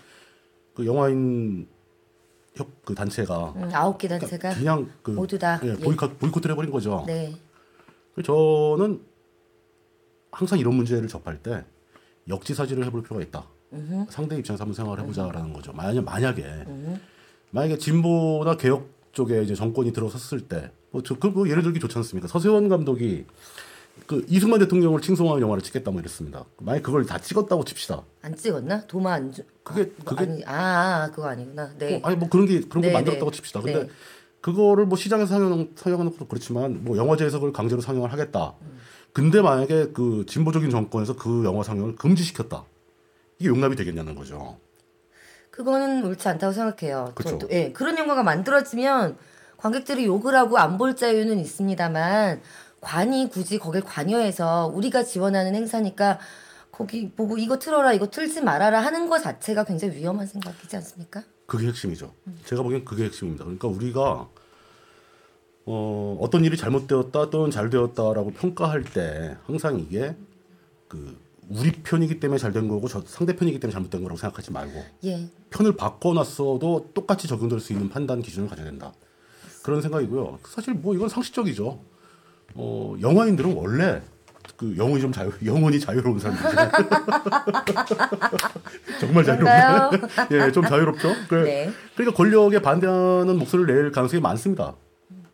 그 0.75 0.87
영화인 0.87 1.69
협 2.55 2.67
그 2.85 2.95
단체가 2.95 3.53
음, 3.57 3.69
아홉 3.75 3.99
개 3.99 4.09
단체가 4.09 4.55
그냥 4.55 4.89
그 5.03 5.11
모두 5.11 5.39
다, 5.39 5.61
예, 5.65 5.71
예. 5.71 5.75
보이콧 5.75 6.19
보이콧을 6.21 6.51
해버린 6.53 6.71
거죠. 6.71 7.05
네. 7.07 7.35
그래서 8.15 8.77
저는 8.79 9.01
항상 10.33 10.59
이런 10.59 10.75
문제를 10.75 11.07
접할 11.09 11.43
때 11.43 11.65
역지사지를 12.29 12.85
해볼 12.87 13.03
필요가 13.03 13.23
있다. 13.23 13.45
상대 14.09 14.37
입장에서 14.39 14.63
한번 14.63 14.75
생각을 14.75 15.01
해보자라는 15.01 15.53
거죠. 15.53 15.73
만약 15.73 16.05
만약에 16.05 16.45
만약에 17.51 17.77
진보나 17.79 18.57
개혁 18.57 18.89
쪽에 19.13 19.43
이제 19.43 19.55
정권이 19.55 19.93
들어섰을 19.93 20.43
때, 20.49 20.71
뭐 20.93 21.03
저 21.03 21.15
그 21.19 21.29
뭐 21.29 21.49
예를 21.49 21.63
들기 21.63 21.79
좋지 21.81 21.99
않습니까? 21.99 22.29
서세원 22.29 22.69
감독이 22.69 23.27
그 24.07 24.25
이승만 24.29 24.59
대통령을 24.61 25.01
칭송하는 25.01 25.41
영화를 25.43 25.63
찍겠다 25.63 25.91
뭐 25.91 26.01
이랬습니다. 26.01 26.45
만약 26.59 26.83
그걸 26.83 27.07
다 27.07 27.19
찍었다고 27.19 27.65
칩시다. 27.65 28.03
안 28.23 28.37
찍었나? 28.37 28.87
도마 28.87 29.15
안 29.15 29.33
주. 29.33 29.43
그게 29.63 29.91
아, 30.01 30.05
그게 30.05 30.23
아니 30.25 30.45
아, 30.45 31.05
아 31.05 31.11
그거 31.11 31.29
아니구나. 31.29 31.71
네. 31.79 31.97
어, 31.97 32.01
아니 32.09 32.17
뭐 32.17 32.29
그런 32.29 32.47
게 32.47 32.61
그런 32.61 32.83
네, 32.83 32.89
거 32.89 32.95
만들었다고 32.95 33.31
네. 33.31 33.37
칩시다. 33.37 33.61
근데 33.61 33.85
네. 33.85 33.91
그거를 34.43 34.85
뭐 34.85 34.99
시장에서 34.99 35.33
상영 35.35 35.71
상영하는 35.75 36.13
것도 36.13 36.27
그렇지만 36.29 36.85
뭐 36.85 36.99
영화제에서 36.99 37.39
그걸 37.39 37.53
강제로 37.53 37.81
상영을 37.81 38.13
하겠다. 38.13 38.55
근데 39.15 39.41
만약에 39.41 39.93
그 39.95 40.27
진보적인 40.29 40.69
정권에서 40.71 41.17
그 41.17 41.45
영화 41.45 41.63
상영을 41.63 41.97
금지시켰다. 41.97 42.65
이게 43.39 43.49
용납이 43.49 43.75
되겠냐는 43.77 44.15
거죠. 44.15 44.59
그거는 45.51 46.05
옳지 46.05 46.29
않다고 46.29 46.53
생각해요. 46.53 47.15
저도, 47.23 47.49
예, 47.53 47.71
그런 47.73 47.97
영화가 47.97 48.23
만들어지면 48.25 49.17
관객들이 49.57 50.05
욕을 50.05 50.35
하고 50.35 50.59
안 50.59 50.79
볼 50.79 50.97
자유는 50.97 51.39
있습니다만 51.39 52.41
관이 52.85 53.31
굳이 53.31 53.59
거길 53.59 53.83
관여해서 53.83 54.71
우리가 54.73 55.03
지원하는 55.03 55.55
행사니까 55.55 56.19
거기 56.71 57.11
보고 57.11 57.39
이거 57.39 57.59
틀어라 57.59 57.93
이거 57.93 58.09
틀지 58.11 58.43
말아라 58.43 58.81
하는 58.81 59.09
것 59.09 59.21
자체가 59.23 59.65
굉장히 59.65 59.97
위험한 59.97 60.27
생각이지 60.27 60.77
않습니까? 60.77 61.23
그게 61.47 61.67
핵심이죠. 61.69 62.13
제가 62.45 62.63
보기엔 62.63 62.85
그게 62.85 63.05
핵심입니다. 63.05 63.45
그러니까 63.45 63.69
우리가 63.69 64.29
어, 65.67 66.19
어떤 66.21 66.45
일이 66.45 66.57
잘못되었다 66.57 67.31
또는 67.31 67.51
잘 67.51 67.71
되었다라고 67.71 68.33
평가할 68.33 68.85
때 68.85 69.37
항상 69.47 69.79
이게 69.81 70.15
그 70.89 71.19
우리 71.49 71.73
편이기 71.73 72.21
때문에 72.21 72.39
잘 72.39 72.53
된 72.53 72.69
거고 72.69 72.89
저 72.89 73.03
상대편이기 73.05 73.61
때문에 73.61 73.73
잘못된 73.73 74.03
거라고 74.03 74.19
생각하지 74.19 74.51
말고 74.53 74.83
예, 75.05 75.29
편을 75.51 75.77
바꿔놨어도 75.77 76.91
똑같이 76.95 77.29
적용될 77.29 77.61
수 77.61 77.73
있는 77.73 77.89
판단 77.89 78.21
기준을 78.23 78.49
가져야 78.49 78.67
된다. 78.67 78.93
그런 79.63 79.81
생각이고요. 79.81 80.39
사실 80.47 80.75
뭐 80.75 80.95
이건 80.95 81.09
상식적이죠. 81.09 81.81
어, 82.55 82.95
영화인들은 83.01 83.55
원래 83.55 84.03
그 84.57 84.77
영혼이 84.77 85.01
좀 85.01 85.13
자유, 85.13 85.33
영혼이 85.45 85.81
자유로운 85.81 86.19
사람들이죠. 86.19 86.57
정말 89.01 89.25
그런가요? 89.25 89.91
자유롭네. 89.91 90.09
예, 90.31 90.53
좀 90.53 90.65
자유롭죠. 90.65 91.15
그, 91.29 91.35
네. 91.37 91.71
그러니까 91.97 92.17
권력에 92.17 92.61
반대하는 92.61 93.39
목소리를 93.39 93.75
낼 93.75 93.91
가능성이 93.91 94.21
많습니다. 94.21 94.75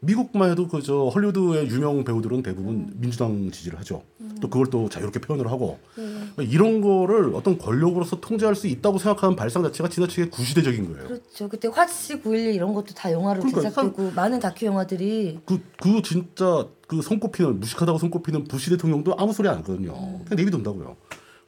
미국만 0.01 0.51
해도 0.51 0.67
그 0.67 0.81
저 0.83 1.09
헐리우드의 1.09 1.69
유명 1.69 2.03
배우들은 2.05 2.43
대부분 2.43 2.91
민주당 2.97 3.51
지지를 3.51 3.79
하죠. 3.81 4.03
또 4.41 4.49
그걸 4.49 4.69
또 4.71 4.89
자유롭게 4.89 5.21
표현을 5.21 5.51
하고 5.51 5.79
그러니까 5.95 6.43
이런 6.43 6.81
거를 6.81 7.35
어떤 7.35 7.59
권력으로서 7.59 8.21
통제할 8.21 8.55
수 8.55 8.67
있다고 8.67 8.99
생각하는 8.99 9.37
발상 9.37 9.63
자체가 9.63 9.91
지나치게 9.91 10.31
구시대적인 10.31 10.91
거예요. 10.93 11.09
그렇죠. 11.09 11.49
그때 11.49 11.69
화씨 11.69 12.23
9.11 12.23 12.55
이런 12.55 12.73
것도 12.73 12.95
다 12.95 13.13
영화로 13.13 13.41
그러니까 13.41 13.61
제작되고 13.61 14.13
많은 14.13 14.41
다큐 14.41 14.65
영화들이 14.67 15.41
그, 15.45 15.61
그 15.77 16.01
진짜 16.01 16.67
그 16.87 17.03
손꼽히는 17.03 17.61
무식하다고 17.61 17.99
손꼽히는 17.99 18.45
부시 18.45 18.71
대통령도 18.71 19.15
아무 19.19 19.35
소리 19.35 19.49
안 19.49 19.59
하거든요. 19.59 19.93
그냥 19.93 20.25
내비둔다고요. 20.31 20.97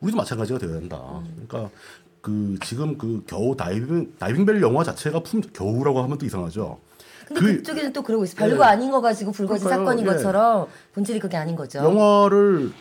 우리도 0.01 0.17
마찬가지가 0.19 0.59
되어야 0.59 0.81
된다. 0.81 1.23
그러니까 1.49 1.71
그 2.21 2.57
지금 2.65 2.99
그 2.99 3.23
겨우 3.27 3.57
다이빙 3.57 4.15
다이빙벨 4.19 4.61
영화 4.61 4.85
자체가 4.85 5.21
품 5.21 5.41
겨우라고 5.41 6.03
하면 6.03 6.19
또 6.19 6.27
이상하죠. 6.27 6.79
근데 7.33 7.53
그- 7.53 7.57
그, 7.59 7.63
쪽에는 7.63 7.93
또 7.93 8.03
그러고 8.03 8.25
있어요. 8.25 8.37
별거 8.49 8.65
예. 8.65 8.69
아닌 8.69 8.91
거 8.91 9.01
가지고 9.01 9.33
불거진 9.33 9.65
그러니까요. 9.67 9.87
사건인 9.87 10.07
예. 10.07 10.11
것처럼 10.13 10.67
본질이 10.95 11.19
그게 11.21 11.37
아닌 11.37 11.57
거죠. 11.57 11.79
영화를 11.81 12.73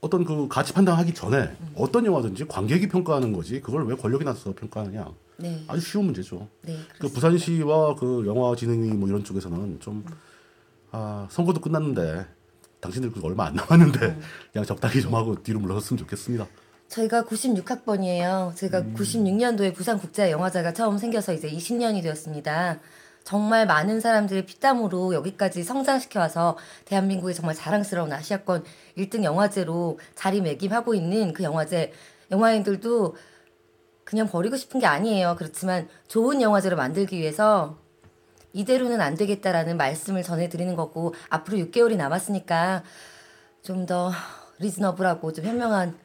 어떤 0.00 0.24
그 0.24 0.48
가치 0.48 0.72
판단하기 0.72 1.14
전에 1.14 1.56
어떤 1.74 2.04
영화든지 2.04 2.46
관객이 2.46 2.88
평가하는 2.88 3.32
거지 3.32 3.60
그걸 3.60 3.86
왜 3.86 3.94
권력이 3.96 4.24
나서 4.24 4.52
평가하느냐 4.54 5.08
네, 5.38 5.64
아주 5.66 5.80
쉬운 5.80 6.04
문제죠. 6.04 6.46
네. 6.62 6.76
그 6.98 7.08
부산시와 7.08 7.94
그 7.96 8.24
영화진흥위 8.26 8.88
뭐 8.92 9.08
이런 9.08 9.24
쪽에서는 9.24 9.80
좀 9.80 10.04
아, 10.92 11.26
선거도 11.30 11.60
끝났는데 11.60 12.26
당신들 12.80 13.12
그거 13.12 13.28
얼마 13.28 13.46
안 13.46 13.54
남았는데 13.54 14.18
그냥 14.52 14.66
적당히 14.66 15.00
좀 15.00 15.14
하고 15.14 15.42
뒤로 15.42 15.58
물러섰으면 15.60 15.98
좋겠습니다. 15.98 16.46
저희가 16.88 17.24
96학번이에요. 17.24 18.54
제가 18.54 18.80
음. 18.80 18.94
96년도에 18.94 19.74
부산국제영화제가 19.74 20.74
처음 20.74 20.98
생겨서 20.98 21.32
이제 21.32 21.50
20년이 21.50 22.02
되었습니다. 22.02 22.78
정말 23.24 23.66
많은 23.66 24.00
사람들의 24.00 24.44
피땀으로 24.46 25.14
여기까지 25.14 25.64
성장시켜 25.64 26.20
와서 26.20 26.56
대한민국의 26.84 27.34
정말 27.34 27.54
자랑스러운 27.54 28.12
아시아권 28.12 28.64
1등 28.98 29.24
영화제로 29.24 29.98
자리매김하고 30.14 30.94
있는 30.94 31.32
그 31.32 31.42
영화제 31.42 31.92
영화인들도 32.30 33.16
그냥 34.04 34.28
버리고 34.28 34.56
싶은 34.56 34.80
게 34.80 34.86
아니에요. 34.86 35.36
그렇지만 35.38 35.88
좋은 36.08 36.42
영화제를 36.42 36.76
만들기 36.76 37.18
위해서 37.18 37.78
이대로는 38.52 39.00
안 39.00 39.14
되겠다라는 39.16 39.78
말씀을 39.78 40.22
전해드리는 40.22 40.76
거고 40.76 41.14
앞으로 41.30 41.56
6개월이 41.58 41.96
남았으니까 41.96 42.84
좀 43.62 43.86
더 43.86 44.12
리즈너블하고 44.58 45.32
좀 45.32 45.44
현명한 45.44 45.98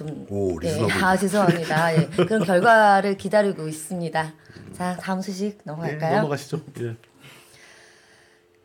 좀 0.00 0.26
오, 0.30 0.58
예. 0.64 0.78
아 1.02 1.14
죄송합니다. 1.14 1.94
예, 1.94 2.06
그런 2.06 2.42
결과를 2.42 3.18
기다리고 3.18 3.68
있습니다. 3.68 4.32
자 4.72 4.96
다음 4.96 5.20
소식 5.20 5.58
네, 5.58 5.62
넘어갈까요? 5.64 6.16
넘어가시죠. 6.16 6.62
예. 6.80 6.96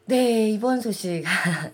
네, 0.05 0.49
이번 0.49 0.79
소식. 0.79 1.25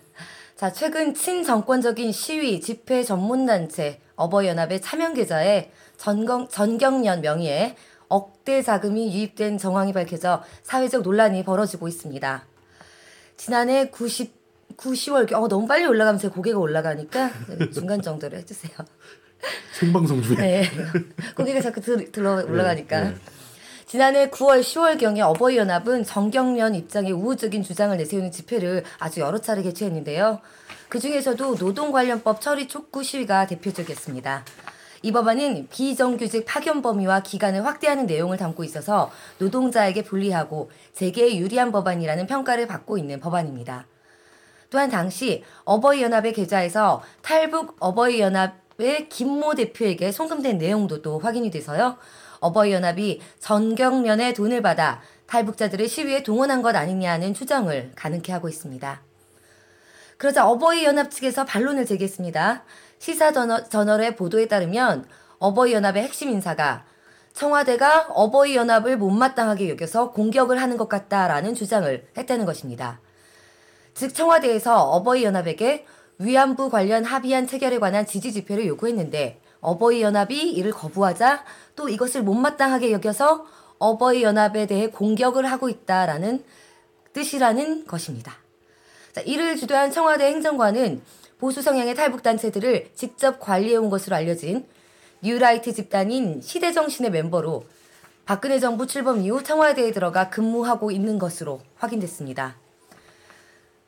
자, 0.56 0.72
최근 0.72 1.12
친정권적인 1.14 2.12
시위, 2.12 2.60
집회 2.60 3.02
전문단체 3.04 4.00
어버이연합의 4.16 4.80
차명 4.80 5.12
계좌에 5.12 5.70
전경, 5.96 6.48
전경련 6.48 7.20
명의의 7.20 7.76
억대 8.08 8.62
자금이 8.62 9.14
유입된 9.14 9.58
정황이 9.58 9.92
밝혀져 9.92 10.42
사회적 10.62 11.02
논란이 11.02 11.44
벌어지고 11.44 11.88
있습니다. 11.88 12.44
지난해 13.36 13.90
90, 13.90 14.76
9, 14.76 14.90
10월, 14.90 15.32
어, 15.34 15.48
너무 15.48 15.66
빨리 15.66 15.84
올라가면 15.84 16.18
제 16.18 16.28
고개가 16.28 16.58
올라가니까 16.58 17.30
중간 17.72 18.00
정도로 18.02 18.36
해주세요. 18.38 18.72
생방송 19.72 20.22
중에 20.22 20.36
네. 20.36 20.70
고개가 21.36 21.60
자꾸 21.60 21.80
들, 21.80 22.10
들어 22.12 22.44
올라가니까. 22.44 23.00
네, 23.00 23.10
네. 23.10 23.16
지난해 23.86 24.30
9월, 24.30 24.60
10월경에 24.60 25.20
어버이연합은 25.20 26.04
정경련 26.04 26.74
입장에 26.74 27.10
우호적인 27.10 27.62
주장을 27.62 27.94
내세우는 27.96 28.30
집회를 28.30 28.84
아주 28.98 29.20
여러 29.20 29.38
차례 29.38 29.62
개최했는데요. 29.62 30.40
그 30.88 30.98
중에서도 30.98 31.56
노동 31.56 31.92
관련법 31.92 32.40
처리 32.40 32.68
촉구 32.68 33.02
시위가 33.02 33.46
대표적이었습니다. 33.48 34.44
이 35.02 35.10
법안은 35.10 35.68
비정규직 35.68 36.44
파견 36.46 36.80
범위와 36.80 37.22
기간을 37.22 37.66
확대하는 37.66 38.06
내용을 38.06 38.36
담고 38.36 38.62
있어서 38.64 39.10
노동자에게 39.38 40.04
불리하고 40.04 40.70
재계에 40.94 41.36
유리한 41.36 41.72
법안이라는 41.72 42.26
평가를 42.26 42.66
받고 42.68 42.98
있는 42.98 43.20
법안입니다. 43.20 43.86
또한 44.70 44.88
당시 44.88 45.44
어버이연합의 45.64 46.32
계좌에서 46.32 47.02
탈북 47.20 47.76
어버이연합 47.78 48.61
의 48.82 49.08
김모 49.08 49.54
대표에게 49.54 50.10
송금된 50.12 50.58
내용도 50.58 51.02
또 51.02 51.18
확인이 51.18 51.50
돼서요. 51.50 51.98
어버이연합이 52.40 53.20
전경련의 53.38 54.34
돈을 54.34 54.62
받아 54.62 55.00
탈북자들을 55.26 55.88
시위에 55.88 56.22
동원한 56.22 56.62
것 56.62 56.74
아니냐는 56.74 57.32
추정을 57.32 57.92
가능케 57.94 58.32
하고 58.32 58.48
있습니다. 58.48 59.02
그러자 60.18 60.46
어버이연합 60.46 61.10
측에서 61.10 61.44
반론을 61.44 61.86
제기했습니다. 61.86 62.64
시사저널의 62.98 64.16
보도에 64.16 64.46
따르면 64.48 65.06
어버이연합의 65.38 66.02
핵심 66.02 66.30
인사가 66.30 66.84
청와대가 67.32 68.08
어버이연합을 68.10 68.98
못마땅하게 68.98 69.70
여겨서 69.70 70.10
공격을 70.10 70.60
하는 70.60 70.76
것 70.76 70.88
같다라는 70.88 71.54
주장을 71.54 72.06
했다는 72.16 72.44
것입니다. 72.44 73.00
즉 73.94 74.14
청와대에서 74.14 74.82
어버이연합에게 74.90 75.86
위안부 76.22 76.70
관련 76.70 77.04
합의안 77.04 77.46
체결에 77.46 77.78
관한 77.78 78.06
지지 78.06 78.32
집회를 78.32 78.66
요구했는데 78.66 79.40
어버이 79.60 80.02
연합이 80.02 80.50
이를 80.52 80.70
거부하자 80.70 81.44
또 81.76 81.88
이것을 81.88 82.22
못마땅하게 82.22 82.92
여겨서 82.92 83.44
어버이 83.78 84.22
연합에 84.22 84.66
대해 84.66 84.88
공격을 84.88 85.50
하고 85.50 85.68
있다라는 85.68 86.44
뜻이라는 87.12 87.86
것입니다. 87.86 88.34
자, 89.12 89.20
이를 89.22 89.56
주도한 89.56 89.90
청와대 89.90 90.26
행정관은 90.26 91.02
보수 91.38 91.60
성향의 91.60 91.96
탈북 91.96 92.22
단체들을 92.22 92.90
직접 92.94 93.40
관리해 93.40 93.76
온 93.76 93.90
것으로 93.90 94.14
알려진 94.16 94.64
뉴라이트 95.22 95.72
집단인 95.72 96.40
시대정신의 96.40 97.10
멤버로 97.10 97.64
박근혜 98.24 98.60
정부 98.60 98.86
출범 98.86 99.20
이후 99.20 99.42
청와대에 99.42 99.90
들어가 99.90 100.30
근무하고 100.30 100.92
있는 100.92 101.18
것으로 101.18 101.60
확인됐습니다. 101.76 102.61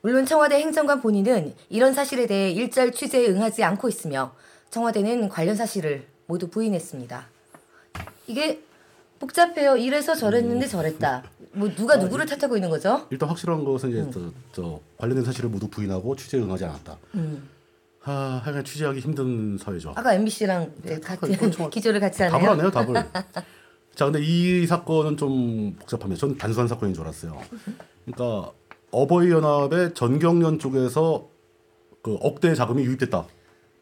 물론 0.05 0.27
청와대 0.27 0.57
행정관 0.57 1.01
본인은 1.01 1.55
이런 1.71 1.95
사실에 1.95 2.27
대해 2.27 2.51
일절 2.51 2.93
취재에 2.93 3.27
응하지 3.29 3.65
않고 3.65 3.89
있으며 3.89 4.35
청와대는 4.69 5.31
관련 5.31 5.57
사실을 5.57 6.07
모두 6.27 6.49
부인했습니다. 6.49 7.25
이게 8.27 8.63
복잡해요. 9.19 9.79
이래서 9.79 10.15
저랬는데 10.15 10.67
저랬다. 10.67 11.23
뭐 11.53 11.75
누가 11.75 11.97
누구를 11.97 12.27
탓하고 12.27 12.55
있는 12.55 12.69
거죠? 12.69 13.07
일단 13.09 13.31
확실한 13.31 13.65
것은 13.65 13.91
이제 13.93 14.07
저, 14.13 14.31
저 14.53 14.81
관련된 14.99 15.25
사실을 15.25 15.49
모두 15.49 15.69
부인하고 15.69 16.15
취재에 16.17 16.39
응하지 16.41 16.67
않았다. 16.67 16.99
하, 18.01 18.13
하여간 18.45 18.63
취재하기 18.63 19.01
힘든 19.01 19.57
사회죠. 19.57 19.95
아까 19.97 20.13
MBC랑 20.13 20.71
같이 21.03 21.33
그건 21.33 21.51
좀- 21.51 21.71
기조를 21.73 22.01
같이 22.01 22.19
답을 22.19 22.35
하네요. 22.35 22.51
안 22.51 22.61
해요, 22.61 22.71
답을. 22.71 22.95
자, 23.97 24.05
근데 24.05 24.21
이 24.23 24.67
사건은 24.67 25.17
좀 25.17 25.75
복잡합니다. 25.79 26.21
전 26.21 26.37
단순한 26.37 26.69
사건인 26.69 26.93
줄 26.93 27.05
알았어요. 27.05 27.41
그러니까 28.05 28.53
어버이 28.95 29.31
연합의 29.31 29.95
전경련 29.95 30.59
쪽에서 30.59 31.29
그 32.03 32.15
억대 32.21 32.55
자금이 32.55 32.85
유입됐다. 32.85 33.27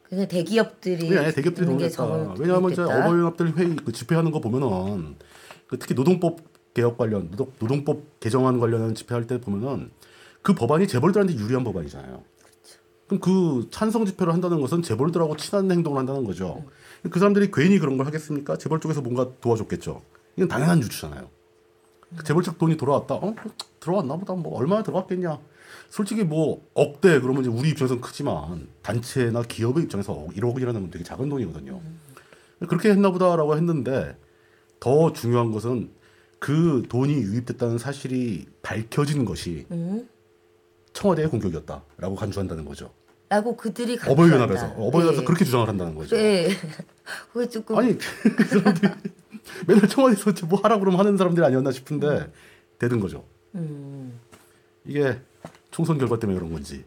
그냥 0.08 0.28
대기업들이 0.28 1.08
네, 1.10 1.32
대기업들이 1.32 1.66
돈을. 1.66 1.90
왜냐하면 2.38 2.72
이제 2.72 2.82
있겠다. 2.82 3.00
어버이 3.00 3.18
연합들 3.20 3.56
회의 3.56 3.76
그 3.76 3.92
집회하는 3.92 4.30
거 4.30 4.40
보면은 4.40 5.16
그 5.66 5.78
특히 5.78 5.94
노동법 5.94 6.40
개혁 6.74 6.96
관련 6.96 7.30
노동, 7.30 7.52
노동 7.58 7.84
법 7.84 8.20
개정안 8.20 8.58
관련한 8.58 8.94
집회할 8.94 9.26
때 9.26 9.40
보면은 9.40 9.90
그 10.40 10.54
법안이 10.54 10.88
재벌들한테 10.88 11.34
유리한 11.34 11.64
법안이잖아요. 11.64 12.22
그럼 13.06 13.20
그 13.20 13.68
찬성 13.70 14.06
집회를 14.06 14.32
한다는 14.32 14.60
것은 14.60 14.82
재벌들하고 14.82 15.36
친한 15.36 15.70
행동을 15.70 15.98
한다는 15.98 16.24
거죠. 16.24 16.64
그 17.10 17.18
사람들이 17.18 17.50
괜히 17.52 17.78
그런 17.78 17.96
걸 17.96 18.06
하겠습니까? 18.06 18.56
재벌 18.56 18.80
쪽에서 18.80 19.02
뭔가 19.02 19.30
도와줬겠죠. 19.40 20.00
이건 20.36 20.48
당연한 20.48 20.80
유추잖아요. 20.80 21.28
그 22.16 22.24
재벌 22.24 22.42
측 22.42 22.58
돈이 22.58 22.76
들어왔다. 22.76 23.14
어? 23.14 23.34
들어왔나 23.80 24.16
보다. 24.16 24.34
뭐 24.34 24.56
얼마나 24.58 24.82
들어왔겠냐. 24.82 25.38
솔직히 25.88 26.24
뭐 26.24 26.66
억대 26.74 27.20
그러면 27.20 27.42
이제 27.42 27.50
우리 27.50 27.70
입장에서는 27.70 28.00
크지만 28.00 28.68
단체나 28.82 29.42
기업의 29.42 29.84
입장에서 29.84 30.26
1억이라는 30.34 30.72
건 30.72 30.90
되게 30.90 31.04
작은 31.04 31.28
돈이거든요. 31.28 31.80
그렇게 32.68 32.90
했나 32.90 33.10
보다라고 33.10 33.56
했는데 33.56 34.16
더 34.80 35.12
중요한 35.12 35.50
것은 35.52 35.90
그 36.38 36.82
돈이 36.88 37.12
유입됐다는 37.12 37.78
사실이 37.78 38.46
밝혀진 38.62 39.24
것이 39.24 39.66
음? 39.70 40.08
청와대의 40.92 41.28
공격이었다라고 41.28 42.14
간주한다는 42.16 42.64
거죠. 42.64 42.90
라고 43.28 43.56
그들이 43.56 43.98
어버이연합에서. 44.06 44.74
어버이연합에서 44.76 45.20
네. 45.20 45.24
그렇게 45.24 45.44
주장을 45.44 45.66
한다는 45.66 45.94
거죠. 45.94 46.16
네. 46.16 46.48
그게 47.32 47.48
조금 47.48 47.76
아니 47.76 47.96
그 47.96 48.44
사람들이 48.44 48.92
맨날 49.66 49.88
청와대에서 49.88 50.46
뭐 50.46 50.60
하라 50.60 50.78
그러면 50.78 51.00
하는 51.00 51.16
사람들이 51.16 51.44
아니었나 51.44 51.70
싶은데 51.72 52.30
되는 52.78 53.00
거죠. 53.00 53.24
음. 53.54 54.18
이게 54.84 55.18
총선 55.70 55.98
결과 55.98 56.18
때문에 56.18 56.38
그런 56.38 56.52
건지 56.52 56.84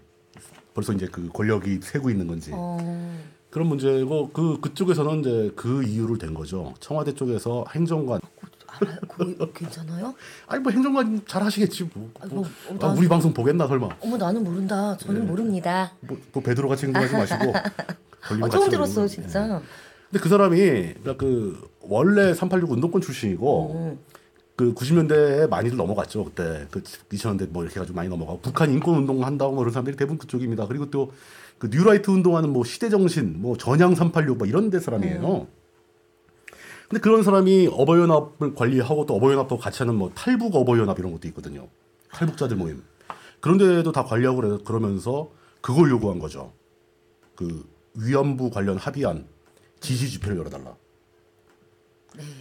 벌써 0.73 0.93
이제 0.93 1.07
그 1.11 1.29
권력이 1.29 1.79
세고 1.81 2.09
있는 2.09 2.27
건지 2.27 2.51
어, 2.53 2.77
그런 3.49 3.67
문제고 3.67 4.29
그 4.31 4.59
그쪽에서는 4.59 5.19
이제 5.21 5.51
그 5.55 5.83
이유를 5.83 6.17
댄 6.17 6.33
거죠. 6.33 6.73
청와대 6.79 7.13
쪽에서 7.13 7.65
행정관 7.73 8.19
알아요. 8.67 8.99
그거 9.07 9.51
괜찮아요? 9.53 10.13
아니 10.47 10.61
뭐 10.61 10.71
행정관 10.71 11.21
잘 11.25 11.43
하시겠지 11.43 11.89
뭐, 11.93 12.11
아, 12.19 12.25
뭐, 12.25 12.39
뭐, 12.39 12.45
어, 12.45 12.75
아, 12.75 12.87
난- 12.89 12.97
우리 12.97 13.07
방송 13.07 13.33
보겠나 13.33 13.67
설마 13.67 13.87
어머 14.01 14.17
나는 14.17 14.43
모른다. 14.43 14.97
저는 14.97 15.21
네. 15.21 15.27
모릅니다. 15.27 15.93
뭐, 16.01 16.17
뭐 16.33 16.43
베드로 16.43 16.67
같이 16.67 16.85
행동하지 16.87 17.13
마시고 17.13 17.53
어, 18.43 18.49
처음 18.49 18.69
들었어. 18.69 19.07
진짜. 19.07 19.45
예. 19.45 19.61
근데 20.09 20.21
그 20.21 20.27
사람이 20.29 20.57
그러니까 20.59 21.15
그 21.17 21.69
원래 21.89 22.33
386 22.33 22.71
운동권 22.71 23.01
출신이고 23.01 23.71
음. 23.73 23.99
그 24.55 24.73
90년대에 24.73 25.49
많이들 25.49 25.77
넘어갔죠 25.77 26.25
그때. 26.25 26.65
그 26.71 26.81
2000년대 26.81 27.49
뭐 27.49 27.63
이렇게 27.63 27.79
가지고 27.79 27.95
많이 27.95 28.07
넘어가고. 28.09 28.39
북한 28.41 28.71
인권 28.71 28.95
운동 28.95 29.23
한다고 29.23 29.51
뭐 29.53 29.59
그런 29.59 29.71
사람들이 29.73 29.95
대부분 29.97 30.17
그쪽입니다. 30.17 30.67
그리고 30.67 30.89
또 30.89 31.11
그 31.57 31.67
뉴라이트 31.71 32.11
운동하는 32.11 32.49
뭐 32.49 32.65
시대 32.65 32.89
정신 32.89 33.41
뭐 33.41 33.55
전향 33.55 33.95
386 33.95 34.37
뭐 34.37 34.45
이런 34.45 34.69
데 34.69 34.77
사람이에요. 34.81 35.47
근데 36.89 36.99
그런 37.01 37.23
사람이 37.23 37.69
어버이연합을 37.71 38.53
관리하고 38.55 39.05
또 39.05 39.15
어버이연합도 39.15 39.57
같이 39.57 39.79
하는 39.79 39.95
뭐 39.95 40.11
탈북 40.13 40.53
어버이연합 40.53 40.99
이런 40.99 41.13
것도 41.13 41.29
있거든요. 41.29 41.69
탈북자들 42.11 42.57
모임. 42.57 42.83
그런 43.39 43.57
데도 43.57 43.93
다 43.93 44.03
관리하고 44.03 44.41
그래- 44.41 44.57
그러면서 44.65 45.29
그걸 45.61 45.89
요구한 45.89 46.19
거죠. 46.19 46.51
그 47.35 47.65
위안부 47.95 48.49
관련 48.49 48.75
합의안 48.77 49.25
지지 49.79 50.09
집회를 50.09 50.37
열어달라 50.37 50.75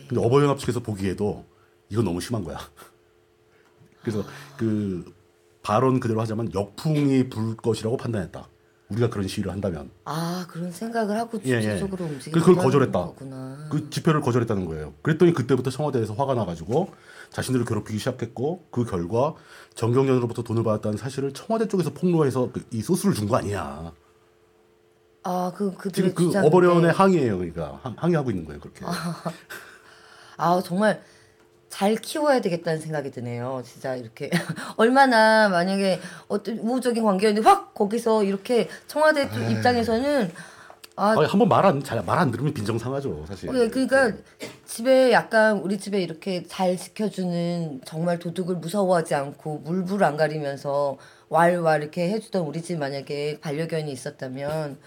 근데 0.08 0.24
어버이연합 0.24 0.58
측에서 0.58 0.80
보기에도 0.80 1.44
이건 1.88 2.04
너무 2.04 2.20
심한 2.20 2.44
거야. 2.44 2.58
그래서 4.02 4.24
그 4.56 5.04
발언 5.62 5.98
그대로 6.00 6.20
하자면 6.20 6.52
역풍이 6.54 7.28
불 7.30 7.56
것이라고 7.56 7.96
판단했다. 7.96 8.48
우리가 8.90 9.08
그런 9.08 9.26
시위를 9.26 9.50
한다면 9.50 9.90
아 10.04 10.46
그런 10.50 10.70
생각을 10.70 11.16
하고 11.16 11.40
예, 11.46 11.52
예. 11.52 11.62
주도적으로 11.78 12.04
움직이는 12.04 12.38
그걸 12.38 12.54
거절했다. 12.62 12.92
거구나. 12.92 13.68
그 13.72 13.88
집회를 13.88 14.20
거절했다는 14.20 14.66
거예요. 14.66 14.92
그랬더니 15.00 15.32
그때부터 15.32 15.70
청와대에서 15.70 16.12
화가 16.14 16.34
나가지고 16.34 16.92
자신들을 17.30 17.64
괴롭히기 17.64 17.98
시작했고 17.98 18.66
그 18.70 18.84
결과 18.84 19.34
정경련으로부터 19.74 20.42
돈을 20.42 20.62
받았다는 20.64 20.98
사실을 20.98 21.32
청와대 21.32 21.66
쪽에서 21.66 21.90
폭로해서 21.94 22.52
그이 22.52 22.82
소스를 22.82 23.14
준 23.14 23.26
거 23.26 23.36
아니냐. 23.36 23.90
아그 25.24 25.74
그들의 25.76 26.10
지금 26.10 26.14
그 26.14 26.24
주장인데. 26.24 26.46
어버련의 26.48 26.92
항의예요. 26.92 27.38
그러니까 27.38 27.80
항- 27.82 27.96
항의하고 27.98 28.30
있는 28.30 28.44
거예요. 28.44 28.60
그렇게. 28.60 28.84
아 30.36 30.60
정말 30.64 31.02
잘 31.68 31.96
키워야 31.96 32.40
되겠다는 32.40 32.80
생각이 32.80 33.10
드네요. 33.10 33.62
진짜 33.64 33.96
이렇게 33.96 34.30
얼마나 34.76 35.48
만약에 35.48 36.00
어떤 36.28 36.58
우호적인 36.58 37.02
관계였는데 37.02 37.48
확 37.48 37.74
거기서 37.74 38.24
이렇게 38.24 38.68
청와대 38.86 39.30
쪽 39.30 39.40
입장에서는 39.50 40.30
아 40.96 41.10
아니, 41.18 41.24
한번 41.26 41.48
말 41.48 41.64
안 41.66 41.82
잘 41.82 42.04
말 42.04 42.18
안 42.18 42.30
들으면 42.30 42.54
빈정상하죠. 42.54 43.24
사실. 43.26 43.48
예, 43.52 43.68
그러니까 43.68 44.12
집에 44.64 45.10
약간 45.10 45.58
우리 45.58 45.78
집에 45.78 46.00
이렇게 46.00 46.44
잘 46.46 46.76
지켜주는 46.76 47.80
정말 47.84 48.18
도둑을 48.20 48.56
무서워하지 48.56 49.14
않고 49.16 49.58
물불 49.64 50.04
안 50.04 50.16
가리면서 50.16 50.96
왈왈 51.30 51.82
이렇게 51.82 52.10
해주던 52.10 52.42
우리 52.42 52.62
집 52.62 52.78
만약에 52.78 53.40
반려견이 53.40 53.90
있었다면 53.90 54.78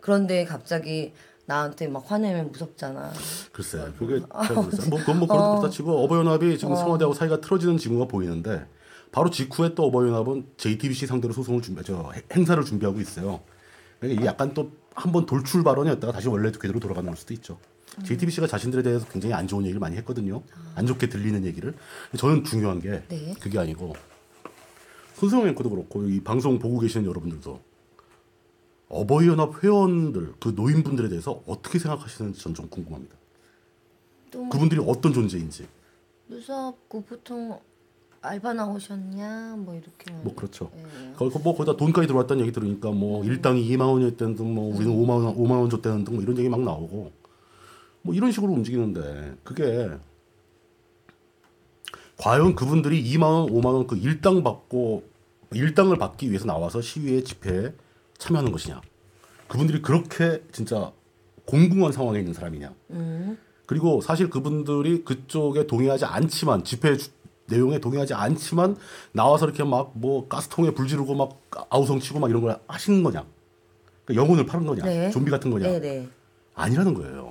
그런데 0.00 0.44
갑자기 0.44 1.12
나한테 1.46 1.88
막 1.88 2.04
화내면 2.06 2.52
무섭잖아. 2.52 3.12
글쎄, 3.52 3.78
그게 3.98 4.20
잘 4.46 4.54
모르겠어요. 4.56 4.88
뭐 4.90 4.98
그건 5.00 5.18
뭐 5.18 5.28
그렇다 5.28 5.68
치고 5.70 6.04
어버이연합이 6.04 6.56
지금 6.58 6.74
청와대하고 6.76 7.12
사이가 7.14 7.40
틀어지는 7.40 7.76
징후가 7.76 8.06
보이는데 8.06 8.66
바로 9.10 9.30
직후에 9.30 9.74
또 9.74 9.84
어버이연합은 9.86 10.46
JTBC 10.56 11.06
상대로 11.08 11.32
소송을 11.34 11.60
준비, 11.62 11.82
저 11.84 12.10
행- 12.14 12.22
행사를 12.32 12.62
준비하고 12.64 13.00
있어요. 13.00 13.40
그러니까 13.98 14.20
이게 14.20 14.26
약간 14.28 14.54
또 14.54 14.70
한 14.92 15.12
번 15.12 15.24
돌출 15.24 15.62
발언이었다가 15.62 16.12
다시 16.12 16.28
원래 16.28 16.50
궤도로 16.50 16.80
돌아가는 16.80 17.08
걸 17.08 17.16
수도 17.16 17.32
있죠. 17.34 17.58
JTBC가 18.04 18.46
자신들에 18.48 18.82
대해서 18.82 19.06
굉장히 19.06 19.34
안 19.34 19.46
좋은 19.46 19.62
얘기를 19.62 19.78
많이 19.80 19.96
했거든요. 19.98 20.42
안 20.74 20.84
좋게 20.84 21.08
들리는 21.08 21.44
얘기를. 21.44 21.74
저는 22.16 22.42
중요한 22.44 22.80
게 22.80 23.02
네. 23.08 23.32
그게 23.40 23.58
아니고 23.60 23.94
손수영 25.14 25.46
앵커도 25.48 25.70
그렇고 25.70 26.04
이 26.08 26.20
방송 26.22 26.58
보고 26.58 26.78
계시는 26.80 27.06
여러분들도 27.08 27.60
어버이연합 28.90 29.62
회원들 29.64 30.34
그 30.40 30.48
노인분들에 30.54 31.08
대해서 31.08 31.42
어떻게 31.46 31.78
생각하시는지 31.78 32.40
전 32.42 32.54
좀 32.54 32.68
궁금합니다. 32.68 33.16
또 34.30 34.48
그분들이 34.48 34.80
어떤 34.86 35.12
존재인지 35.12 35.66
무섭고 36.26 37.02
보통 37.04 37.58
알바 38.22 38.52
나오셨냐 38.52 39.56
뭐 39.58 39.74
이렇게 39.74 40.12
뭐 40.22 40.34
그렇죠. 40.34 40.70
예. 40.76 41.12
거기 41.16 41.38
뭐 41.38 41.56
거기다 41.56 41.76
돈까지 41.76 42.06
들어왔다는 42.06 42.42
얘기 42.42 42.52
들으니까 42.52 42.90
뭐 42.90 43.24
일당이 43.24 43.66
2만 43.70 43.90
원이었다는 43.92 44.34
둥뭐 44.36 44.76
우리는 44.76 44.92
5만 44.94 45.24
원 45.24 45.36
5만 45.36 45.50
원 45.52 45.70
줬다는 45.70 46.04
둥뭐 46.04 46.20
이런 46.22 46.36
얘기 46.38 46.48
막 46.48 46.60
나오고 46.60 47.12
뭐 48.02 48.14
이런 48.14 48.30
식으로 48.30 48.52
움직이는데 48.52 49.36
그게 49.42 49.88
과연 52.18 52.54
그분들이 52.54 53.02
2만 53.14 53.22
원 53.22 53.46
5만 53.48 53.66
원 53.66 53.86
그 53.86 53.96
일당 53.96 54.42
받고 54.42 55.02
일당을 55.52 55.96
받기 55.96 56.28
위해서 56.28 56.44
나와서 56.44 56.80
시위에 56.82 57.22
집회에 57.24 57.72
참여하는 58.20 58.52
것이냐 58.52 58.80
그분들이 59.48 59.82
그렇게 59.82 60.44
진짜 60.52 60.92
공공한 61.46 61.90
상황에 61.90 62.20
있는 62.20 62.32
사람이냐 62.34 62.72
음. 62.90 63.38
그리고 63.66 64.00
사실 64.00 64.30
그분들이 64.30 65.04
그쪽에 65.04 65.66
동의하지 65.66 66.04
않지만 66.04 66.62
집회 66.64 66.96
주- 66.96 67.10
내용에 67.48 67.80
동의하지 67.80 68.14
않지만 68.14 68.76
나와서 69.12 69.46
이렇게 69.46 69.64
막 69.64 69.90
뭐 69.94 70.28
가스통에 70.28 70.70
불 70.72 70.86
지르고 70.86 71.14
막 71.16 71.40
아우성 71.70 71.98
치고 71.98 72.20
막 72.20 72.30
이런 72.30 72.42
걸 72.42 72.60
하시는 72.68 73.02
거냐? 73.02 73.26
그러니까 74.04 74.22
영혼을 74.24 74.46
파는 74.46 74.66
거냐? 74.66 74.84
네. 74.84 75.10
좀비 75.10 75.30
같은 75.32 75.50
거냐? 75.50 75.66
네네. 75.66 76.08
아니라는 76.54 76.94
거예요. 76.94 77.30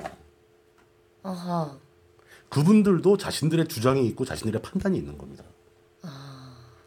아하. 1.23 1.77
그분들도 2.49 3.15
자신들의 3.15 3.67
주장이 3.69 4.05
있고 4.07 4.25
자신들의 4.25 4.61
판단이 4.61 4.97
있는 4.97 5.17
겁니다. 5.17 5.43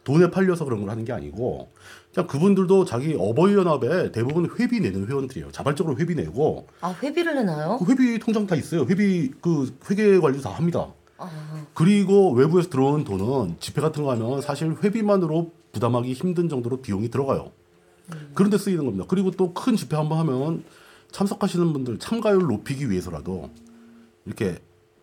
돈에 0.05 0.31
팔려서 0.31 0.65
그런 0.65 0.81
걸 0.81 0.91
하는 0.91 1.05
게 1.05 1.13
아니고 1.13 1.73
그냥 2.15 2.27
그분들도 2.27 2.85
자기 2.85 3.17
어버이연합에 3.19 4.13
대부분 4.13 4.49
회비 4.59 4.81
내는 4.81 5.07
회원들이에요. 5.09 5.51
자발적으로 5.51 5.97
회비 5.99 6.15
내고 6.15 6.67
아 6.81 6.95
회비를 7.03 7.35
내나요? 7.37 7.79
그 7.79 7.91
회비 7.91 8.19
통장 8.19 8.47
다 8.47 8.55
있어요. 8.55 8.83
회비 8.85 9.33
그 9.41 9.75
회계 9.91 10.19
관리 10.19 10.41
다 10.43 10.51
합니다. 10.51 10.93
아, 11.19 11.31
그리고 11.75 12.33
외부에서 12.33 12.69
들어오는 12.69 13.05
돈은 13.05 13.57
집회 13.61 13.81
같은 13.81 14.03
거 14.03 14.11
하면 14.13 14.41
사실 14.43 14.75
회비만으로 14.83 15.53
부담하기 15.73 16.13
힘든 16.13 16.49
정도로 16.49 16.83
비용이 16.83 17.09
들어가요. 17.11 17.53
그런데 18.35 18.59
쓰이는 18.59 18.85
겁니다. 18.85 19.07
그리고 19.09 19.31
또 19.31 19.55
큰 19.55 19.77
집회 19.77 19.97
한번 19.97 20.19
하면 20.19 20.65
참석하시는 21.13 21.73
분들 21.73 21.99
참가율 21.99 22.43
높이기 22.43 22.91
위해서라도 22.91 23.51
이렇게 24.27 24.57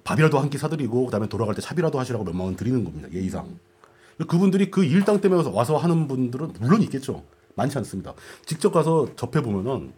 밥이라도 0.04 0.38
한 0.40 0.50
끼 0.50 0.58
사드리고 0.58 1.06
그다음에 1.06 1.28
돌아갈 1.28 1.56
때 1.56 1.62
차비라도 1.62 2.00
하시라고 2.00 2.24
몇만 2.26 2.46
원 2.48 2.56
드리는 2.56 2.84
겁니다. 2.84 3.08
예의상. 3.14 3.58
그분들이 4.28 4.70
그 4.70 4.84
일당 4.84 5.22
때문에 5.22 5.50
와서 5.54 5.78
하는 5.78 6.08
분들은 6.08 6.54
물론 6.60 6.82
있겠죠. 6.84 7.24
많지 7.56 7.78
않습니다. 7.80 8.14
직접 8.46 8.72
가서 8.72 9.08
접해 9.16 9.42
보면은 9.42 9.94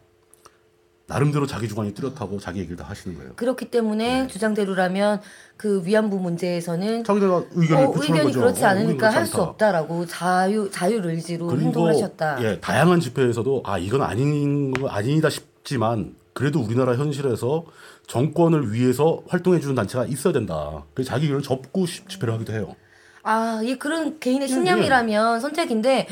나름대로 1.07 1.45
자기 1.45 1.67
주관이 1.67 1.93
뚜렷하고 1.93 2.39
자기 2.39 2.59
얘기를 2.59 2.77
다 2.77 2.85
하시는 2.85 3.17
거예요. 3.17 3.33
그렇기 3.35 3.65
네. 3.65 3.71
때문에 3.71 4.27
주장대로라면 4.27 5.19
그 5.57 5.85
위안부 5.85 6.19
문제에서는 6.19 7.03
자기가 7.03 7.43
의견을 7.51 7.85
어, 7.87 7.93
의견이. 7.97 8.31
그렇지 8.31 8.63
어, 8.63 8.67
않으니까 8.67 9.07
우리는 9.07 9.13
할수 9.17 9.31
그렇지 9.33 9.37
않다. 9.41 9.49
없다라고 9.51 10.05
자유 10.05 10.69
자율 10.71 11.05
의지로 11.05 11.59
행동하셨다. 11.59 12.43
예, 12.43 12.59
다양한 12.61 13.01
집회에서도 13.01 13.63
아 13.65 13.77
이건 13.77 14.03
아닌 14.03 14.71
거 14.73 14.87
아니다 14.87 15.29
싶지만 15.29 16.15
그래도 16.33 16.61
우리나라 16.61 16.95
현실에서 16.95 17.65
정권을 18.07 18.71
위해서 18.71 19.21
활동해 19.27 19.59
주는 19.59 19.75
단체가 19.75 20.05
있어야 20.05 20.31
된다. 20.31 20.85
그래서 20.93 21.09
자기 21.09 21.25
의견을 21.25 21.43
접고 21.43 21.85
시- 21.85 22.05
집회를 22.07 22.33
하기도 22.35 22.53
해요. 22.53 22.73
아, 23.23 23.61
이 23.63 23.77
그런 23.77 24.19
개인의 24.19 24.47
네, 24.47 24.53
신념이라면 24.53 25.39
선택인데 25.39 26.07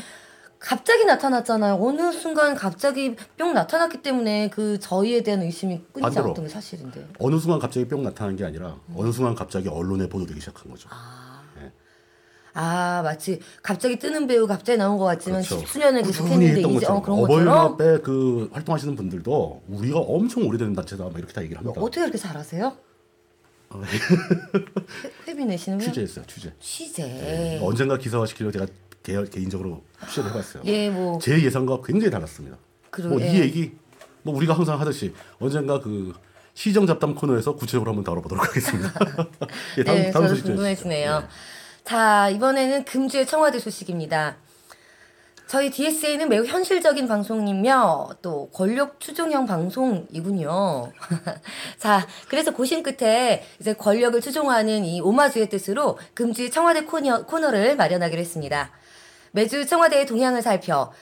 갑자기 0.58 1.04
나타났잖아요. 1.06 1.78
어느 1.80 2.12
순간 2.12 2.54
갑자기 2.54 3.16
뿅 3.38 3.54
나타났기 3.54 4.02
때문에 4.02 4.50
그 4.50 4.78
저희에 4.78 5.22
대한 5.22 5.42
의심이 5.42 5.78
끊이지 5.92 6.02
반대로. 6.02 6.24
않았던 6.26 6.44
게 6.44 6.50
사실인데. 6.50 7.06
어느 7.18 7.38
순간 7.38 7.58
갑자기 7.58 7.88
뿅 7.88 8.02
나타난 8.02 8.36
게 8.36 8.44
아니라 8.44 8.76
어느 8.94 9.10
순간 9.10 9.34
갑자기 9.34 9.68
언론에 9.68 10.08
보도되기 10.08 10.38
시작한 10.40 10.70
거죠. 10.70 10.88
아, 12.52 13.00
마치 13.04 13.38
갑자기 13.62 13.96
뜨는 13.96 14.26
배우 14.26 14.46
갑자기 14.46 14.76
나온 14.76 14.98
것 14.98 15.04
같지만 15.04 15.40
그렇죠. 15.40 15.58
십수년을 15.60 16.02
꾸준히 16.02 16.28
계속했는데 16.28 16.56
했던 16.58 16.70
이제 16.72 16.86
어 16.86 17.00
것처럼 17.00 17.02
그런 17.02 17.20
것처럼 17.20 17.48
어버이연합에 17.48 18.02
그 18.02 18.50
활동하시는 18.52 18.96
분들도 18.96 19.62
우리가 19.68 20.00
엄청 20.00 20.46
오래된 20.48 20.72
단체다 20.74 21.04
막 21.04 21.16
이렇게 21.16 21.32
다 21.32 21.42
얘기를 21.42 21.58
합니다. 21.60 21.80
어떻게 21.80 22.00
그렇게 22.00 22.18
잘하세요? 22.18 22.76
회- 23.78 25.28
회비 25.28 25.44
내시는 25.44 25.78
분? 25.78 25.86
취재했어요, 25.86 26.24
취재. 26.26 26.52
취재. 26.60 27.58
언젠가 27.62 27.96
기사화 27.96 28.26
시키려고 28.26 28.52
제가 28.52 28.66
개, 29.02 29.24
개인적으로 29.30 29.82
취재를 30.08 30.30
해봤어요. 30.30 30.62
예, 30.66 30.90
뭐 30.90 31.18
제 31.20 31.40
예상과 31.42 31.80
굉장히 31.84 32.10
달랐습니다. 32.10 32.58
그러- 32.90 33.08
뭐이 33.10 33.22
예. 33.22 33.38
얘기 33.40 33.72
뭐 34.22 34.34
우리가 34.34 34.54
항상 34.54 34.80
하듯이 34.80 35.14
언젠가 35.38 35.80
그 35.80 36.12
시정 36.54 36.86
잡담 36.86 37.14
코너에서 37.14 37.54
구체적으로 37.54 37.90
한번 37.90 38.04
다뤄보도록 38.04 38.44
하겠습니다. 38.48 38.92
예, 39.78 39.84
다음, 39.84 39.96
네, 39.98 40.10
다음 40.10 40.26
저도 40.28 40.42
궁금해지네요. 40.42 41.14
해주시죠. 41.16 41.34
자, 41.84 42.28
이번에는 42.30 42.84
금주의 42.84 43.24
청와대 43.26 43.58
소식입니다. 43.58 44.36
저희 45.50 45.68
DSA는 45.68 46.28
매우 46.28 46.44
현실적인 46.44 47.08
방송이며 47.08 48.18
또 48.22 48.48
권력 48.50 49.00
추종형 49.00 49.46
방송이군요. 49.46 50.92
자, 51.76 52.06
그래서 52.28 52.52
고심 52.52 52.84
끝에 52.84 53.44
이제 53.58 53.72
권력을 53.72 54.20
추종하는 54.20 54.84
이 54.84 55.00
오마주의 55.00 55.48
뜻으로 55.48 55.98
금주의 56.14 56.52
청와대 56.52 56.84
코너, 56.84 57.26
코너를 57.26 57.74
마련하기로 57.74 58.20
했습니다. 58.20 58.70
매주 59.32 59.66
청와대의 59.66 60.06
동향을 60.06 60.40
살펴 60.40 60.92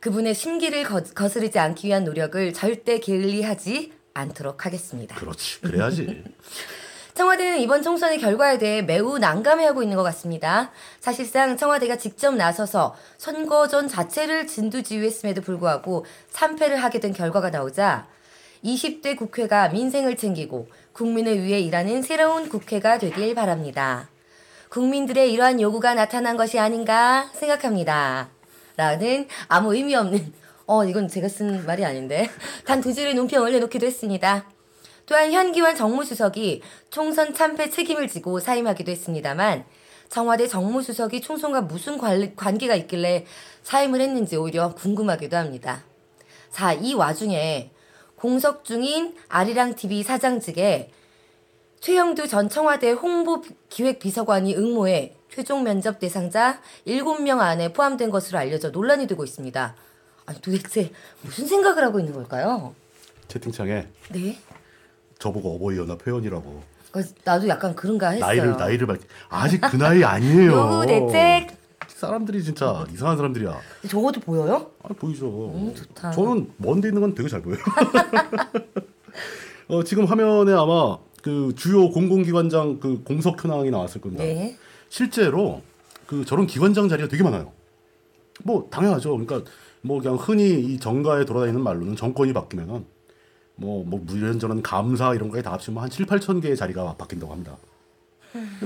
그분의 0.00 0.34
심기를 0.34 0.82
거, 0.82 1.04
거스르지 1.04 1.60
않기 1.60 1.86
위한 1.86 2.02
노력을 2.02 2.52
절대 2.52 2.98
게을리하지 2.98 3.92
않도록 4.14 4.66
하겠습니다. 4.66 5.14
그렇지, 5.14 5.60
그래야지. 5.60 6.24
청와대는 7.14 7.58
이번 7.60 7.82
총선의 7.82 8.18
결과에 8.18 8.56
대해 8.58 8.80
매우 8.80 9.18
난감해하고 9.18 9.82
있는 9.82 9.96
것 9.96 10.02
같습니다. 10.04 10.70
사실상 10.98 11.56
청와대가 11.58 11.96
직접 11.96 12.34
나서서 12.34 12.94
선거전 13.18 13.86
자체를 13.88 14.46
진두지휘했음에도 14.46 15.42
불구하고 15.42 16.06
3패를 16.32 16.76
하게 16.76 17.00
된 17.00 17.12
결과가 17.12 17.50
나오자 17.50 18.06
20대 18.64 19.16
국회가 19.16 19.68
민생을 19.68 20.16
챙기고 20.16 20.68
국민을 20.92 21.42
위해 21.42 21.60
일하는 21.60 22.00
새로운 22.02 22.48
국회가 22.48 22.98
되길 22.98 23.34
바랍니다. 23.34 24.08
국민들의 24.70 25.30
이러한 25.32 25.60
요구가 25.60 25.92
나타난 25.94 26.38
것이 26.38 26.58
아닌가 26.58 27.28
생각합니다. 27.34 28.30
라는 28.78 29.28
아무 29.48 29.74
의미 29.74 29.94
없는 29.94 30.32
어 30.64 30.84
이건 30.86 31.08
제가 31.08 31.28
쓴 31.28 31.66
말이 31.66 31.84
아닌데 31.84 32.30
단 32.64 32.80
두 32.80 32.94
줄의 32.94 33.14
논평을 33.14 33.52
내놓기도 33.52 33.84
했습니다. 33.84 34.46
또한 35.12 35.30
현기환 35.30 35.76
정무수석이 35.76 36.62
총선 36.88 37.34
참패 37.34 37.68
책임을 37.68 38.08
지고 38.08 38.40
사임하기도 38.40 38.90
했습니다만 38.92 39.66
청와대 40.08 40.48
정무수석이 40.48 41.20
총선과 41.20 41.60
무슨 41.60 41.98
관, 41.98 42.34
관계가 42.34 42.74
있길래 42.76 43.26
사임을 43.62 44.00
했는지 44.00 44.36
오히려 44.36 44.74
궁금하기도 44.74 45.36
합니다. 45.36 45.84
자, 46.50 46.72
이 46.72 46.94
와중에 46.94 47.72
공석 48.16 48.64
중인 48.64 49.14
아리랑 49.28 49.74
TV 49.74 50.02
사장직에 50.02 50.90
최영두 51.80 52.26
전 52.26 52.48
청와대 52.48 52.92
홍보 52.92 53.44
기획 53.68 53.98
비서관이 53.98 54.56
응모해 54.56 55.14
최종 55.28 55.62
면접 55.62 55.98
대상자 55.98 56.62
7명 56.86 57.40
안에 57.40 57.74
포함된 57.74 58.08
것으로 58.08 58.38
알려져 58.38 58.70
논란이 58.70 59.06
되고 59.06 59.22
있습니다. 59.24 59.76
아니 60.24 60.40
도대체 60.40 60.90
무슨 61.20 61.46
생각을 61.46 61.84
하고 61.84 62.00
있는 62.00 62.14
걸까요? 62.14 62.74
채팅창에 63.28 63.88
네. 64.10 64.38
저보고 65.22 65.54
어버이 65.54 65.78
연합 65.78 66.04
회원이라고 66.04 66.62
그래서 66.90 67.14
나도 67.24 67.48
약간 67.48 67.74
그런가 67.74 68.08
했어요. 68.10 68.26
나이를 68.26 68.56
나이를 68.56 68.86
밝 68.86 69.00
아직 69.28 69.60
그 69.60 69.76
나이 69.76 70.02
아니에요. 70.02 70.50
요구 70.82 70.86
대책. 70.86 71.62
사람들이 71.88 72.42
진짜 72.42 72.84
이상한 72.92 73.16
사람들이야. 73.16 73.56
저것도 73.88 74.20
보여요? 74.20 74.72
아, 74.82 74.88
보이죠. 74.88 75.52
음, 75.54 75.72
좋다. 75.74 76.10
저는 76.10 76.50
먼데 76.56 76.88
있는 76.88 77.00
건 77.00 77.14
되게 77.14 77.28
잘 77.28 77.40
보여요. 77.40 77.58
어, 79.68 79.84
지금 79.84 80.04
화면에 80.04 80.52
아마 80.52 80.98
그 81.22 81.54
주요 81.56 81.88
공공기관장 81.90 82.80
그 82.80 83.02
공석 83.04 83.42
현황이 83.42 83.70
나왔을 83.70 84.00
겁니다. 84.00 84.24
네. 84.24 84.56
실제로 84.88 85.62
그 86.06 86.24
저런 86.24 86.46
기관장 86.48 86.88
자리가 86.88 87.08
되게 87.08 87.22
많아요. 87.22 87.52
뭐 88.42 88.66
당연하죠. 88.70 89.16
그러니까 89.16 89.48
뭐 89.82 90.00
그냥 90.00 90.16
흔히 90.16 90.60
이 90.60 90.78
정가에 90.80 91.24
돌아다니는 91.24 91.62
말로는 91.62 91.94
정권이 91.96 92.32
바뀌면은 92.32 92.84
뭐뭐 93.62 94.04
이런저런 94.10 94.62
감사 94.62 95.14
이런 95.14 95.30
거에 95.30 95.40
다 95.42 95.52
합치면 95.52 95.82
한 95.82 95.88
7, 95.90 96.06
8천 96.06 96.42
개의 96.42 96.56
자리가 96.56 96.96
바뀐다고 96.96 97.32
합니다. 97.32 97.56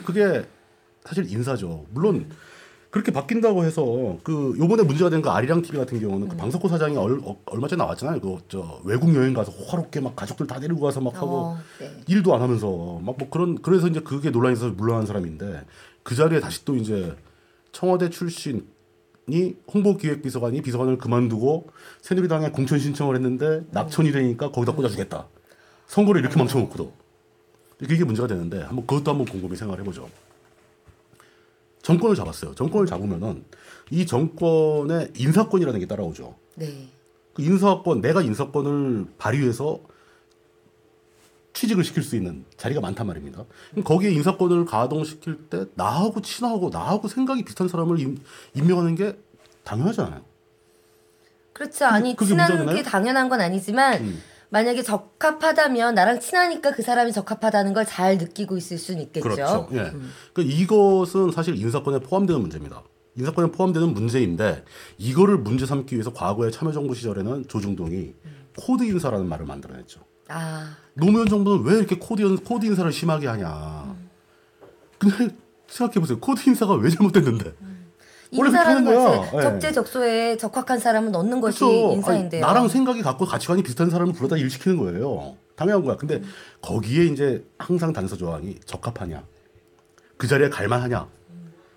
그게 0.05 0.45
사실 1.05 1.31
인사죠. 1.31 1.85
물론 1.91 2.29
그렇게 2.91 3.13
바뀐다고 3.13 3.65
해서 3.65 4.17
그 4.23 4.55
요번에 4.59 4.83
문제가 4.83 5.11
된그 5.11 5.29
아리랑 5.29 5.61
TV 5.61 5.79
같은 5.79 6.01
경우는 6.01 6.29
그 6.29 6.37
방석호 6.37 6.69
사장이 6.69 6.97
얼, 6.97 7.21
어, 7.25 7.37
얼마 7.47 7.69
전에 7.69 7.83
나왔잖아요. 7.83 8.21
그 8.21 8.39
저 8.49 8.81
외국 8.85 9.15
여행 9.15 9.35
가서 9.35 9.53
호화롭게 9.53 10.01
막 10.01 10.17
가족들 10.17 10.47
다 10.47 10.59
데리고 10.61 10.81
가서 10.81 11.01
막 11.01 11.15
하고 11.17 11.37
어, 11.39 11.59
네. 11.79 11.91
일도 12.09 12.35
안 12.35 12.41
하면서 12.43 12.99
막 13.03 13.17
뭐 13.19 13.29
그런 13.31 13.61
그래서 13.61 13.89
이제 13.89 14.01
그게 14.01 14.31
논란에서 14.31 14.71
물러난 14.71 15.05
사람인데 15.05 15.65
그 16.03 16.15
자리에 16.15 16.41
다시 16.41 16.65
또 16.65 16.75
이제 16.77 17.15
청와대 17.73 18.09
출신 18.09 18.67
이 19.29 19.57
홍보기획비서관이 19.73 20.63
비서관을 20.63 20.99
그만두고 20.99 21.69
새누리당에 22.01 22.51
공천 22.51 22.79
신청을 22.79 23.17
했는데 23.17 23.65
낙천이 23.71 24.13
되니까 24.13 24.51
거기다 24.53 24.73
꽂아주겠다. 24.73 25.27
선거를 25.89 26.21
이렇게 26.21 26.39
망쳐놓고도 26.39 26.93
이게 27.83 28.05
문제가 28.05 28.29
되는데 28.29 28.63
한번 28.63 28.87
그것도 28.87 29.11
한번 29.11 29.27
곰곰이 29.27 29.57
생각을 29.57 29.81
해보죠. 29.81 30.09
정권을 31.83 32.17
잡았어요. 32.17 32.55
정권을 32.55 32.87
잡으면은 32.87 33.45
이 33.91 34.07
정권의 34.07 35.13
인사권이라는 35.17 35.81
게 35.81 35.87
따라오죠. 35.87 36.35
네. 36.57 36.89
그 37.35 37.43
인사권 37.43 38.01
내가 38.01 38.23
인사권을 38.23 39.07
발휘해서 39.19 39.81
취직을 41.57 41.85
시킬 41.85 42.03
수 42.03 42.17
있는 42.17 42.45
자리가 42.59 42.83
많단 42.83 43.07
말입니다. 43.07 43.45
거기에 43.83 44.11
인사권을 44.11 44.67
가동시킬 44.67 45.49
때 45.49 45.65
나하고 45.75 46.21
친하고 46.21 46.69
나하고 46.69 47.09
생각이 47.09 47.45
비슷한 47.45 47.67
사람을 47.67 47.99
임, 47.99 48.19
임명하는 48.55 48.95
게 48.95 49.17
당연하잖아요. 49.65 50.21
그렇죠. 51.55 51.87
아니 51.87 52.15
친한? 52.15 52.75
게 52.75 52.83
당연한 52.83 53.31
건 53.31 53.41
아니지만 53.41 54.03
음. 54.03 54.23
만약에 54.51 54.83
적합하다면 54.83 55.95
나랑 55.95 56.21
친하니까 56.21 56.73
그 56.73 56.83
사람이 56.83 57.13
적합하다는 57.13 57.73
걸 57.73 57.87
잘 57.87 58.19
느끼고 58.19 58.59
있을 58.59 58.77
수는 58.77 59.01
있겠죠. 59.05 59.29
그렇죠. 59.29 59.69
예. 59.73 59.93
그 60.35 60.43
이것은 60.43 61.31
사실 61.31 61.57
인사권에 61.57 62.01
포함되는 62.01 62.39
문제입니다. 62.39 62.83
인사권에 63.17 63.51
포함되는 63.51 63.95
문제인데 63.95 64.63
이거를 64.99 65.39
문제 65.39 65.65
삼기 65.65 65.95
위해서 65.95 66.13
과거에 66.13 66.51
참여정부 66.51 66.95
시절에는 66.95 67.49
조중동이 67.49 68.13
코드 68.59 68.85
인사라는 68.85 69.27
말을 69.27 69.47
만들어냈죠. 69.47 70.01
아, 70.29 70.77
노무현 70.95 71.29
정부는 71.29 71.65
왜 71.65 71.79
이렇게 71.79 71.97
코드, 71.99 72.23
인- 72.23 72.37
코드 72.39 72.65
인사를 72.67 72.91
심하게 72.93 73.27
하냐. 73.29 73.95
근데 74.99 75.29
생각해보세요. 75.69 76.19
코드 76.21 76.49
인사가 76.49 76.75
왜 76.75 76.91
잘못됐는데? 76.91 77.45
그렇게 78.31 78.49
인사라는 78.49 78.85
거야. 78.85 79.21
것은 79.21 79.39
예. 79.39 79.43
적재적소에 79.43 80.37
적합한 80.37 80.79
사람을 80.81 81.13
넣는 81.13 81.41
것이 81.41 81.61
그렇죠. 81.61 81.93
인사인데요. 81.93 82.45
아니, 82.45 82.55
나랑 82.55 82.69
생각이 82.69 83.03
같고 83.03 83.25
가치관이 83.25 83.63
비슷한 83.63 83.89
사람을 83.89 84.13
불러다 84.15 84.37
일시키는 84.37 84.79
거예요. 84.79 85.37
당연한 85.55 85.85
거야. 85.85 85.97
근데 85.97 86.23
거기에 86.61 87.05
이제 87.05 87.45
항상 87.59 87.93
단서 87.93 88.17
조항이 88.17 88.59
적합하냐, 88.65 89.25
그 90.17 90.27
자리에 90.27 90.51
갈만하냐, 90.51 90.99
뭐 90.99 91.11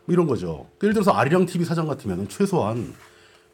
이런 0.07 0.25
거죠. 0.27 0.67
예를 0.81 0.93
들어서 0.93 1.12
아리랑 1.12 1.45
TV 1.45 1.65
사장 1.65 1.88
같으면 1.88 2.27
최소한 2.29 2.93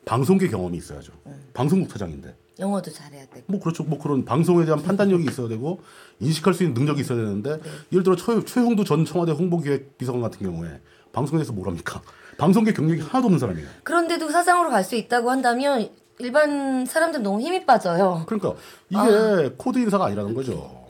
방송계 0.05 0.47
경험이 0.47 0.77
있어야죠. 0.77 1.12
방송국 1.53 1.91
사장인데. 1.91 2.36
영어도 2.60 2.91
잘해야 2.91 3.26
되고. 3.26 3.44
뭐 3.48 3.60
그렇죠. 3.60 3.84
뭐 3.84 4.00
그런 4.00 4.24
방송에 4.26 4.65
대한 4.65 4.82
판단력이 4.82 5.26
있어야 5.26 5.48
되고 5.48 5.82
인식할 6.20 6.54
수 6.54 6.63
있는 6.63 6.74
능력이 6.76 7.02
있어야 7.02 7.18
되는데 7.18 7.60
예를 7.91 8.04
들어 8.04 8.15
최, 8.15 8.44
최형두 8.45 8.84
전 8.86 9.04
청와대 9.06 9.32
홍보기획비서관 9.34 10.22
같은 10.22 10.39
경우에 10.46 10.80
방송에 11.12 11.39
대해서 11.39 11.54
뭘 11.54 11.68
합니까? 11.68 12.02
방송계 12.38 12.74
경력이 12.74 13.02
하나도 13.02 13.26
없는 13.28 13.39
사람이에요. 13.39 13.68
그런데도 13.84 14.30
사장으로 14.30 14.70
갈 14.70 14.84
수 14.84 14.96
있다고 14.96 15.30
한다면 15.32 15.89
일반 16.20 16.86
사람들 16.86 17.22
너무 17.24 17.41
힘이 17.41 17.65
빠져요. 17.65 18.24
그러니까 18.28 18.54
이게 18.89 19.54
코드 19.58 19.80
인사가 19.80 20.06
아니라는 20.06 20.34
거죠. 20.34 20.86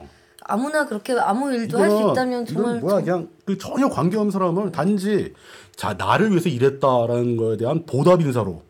아무나 0.48 0.86
그렇게 0.86 1.14
아무 1.20 1.52
일도 1.52 1.80
할 1.80 1.90
수 1.90 2.12
있다면 2.12 2.46
정말 2.46 2.80
뭐야 2.80 3.02
그냥 3.02 3.30
그 3.46 3.58
전혀 3.58 3.90
관계 3.90 4.18
없는 4.18 4.30
사람을 4.32 4.72
단지 4.72 5.34
자 5.76 5.94
나를 5.96 6.30
위해서 6.30 6.50
일했다라는 6.50 7.38
거에 7.38 7.58
대한 7.58 7.86
보답 7.88 8.22
인사로 8.22 8.62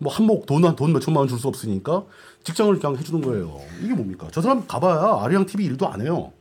뭐 0.00 0.12
한몫 0.12 0.46
돈돈 0.46 0.92
몇천만 0.92 1.20
원 1.20 1.28
줄 1.28 1.38
수 1.38 1.48
없으니까 1.48 2.04
직장을 2.42 2.78
그냥 2.78 2.96
해주는 2.96 3.20
거예요. 3.20 3.60
이게 3.82 3.94
뭡니까? 3.94 4.28
저 4.32 4.40
사람 4.40 4.66
가봐야 4.66 5.22
아리랑 5.22 5.46
TV 5.46 5.66
일도 5.66 5.86
안 5.88 6.00
해요. 6.00 6.32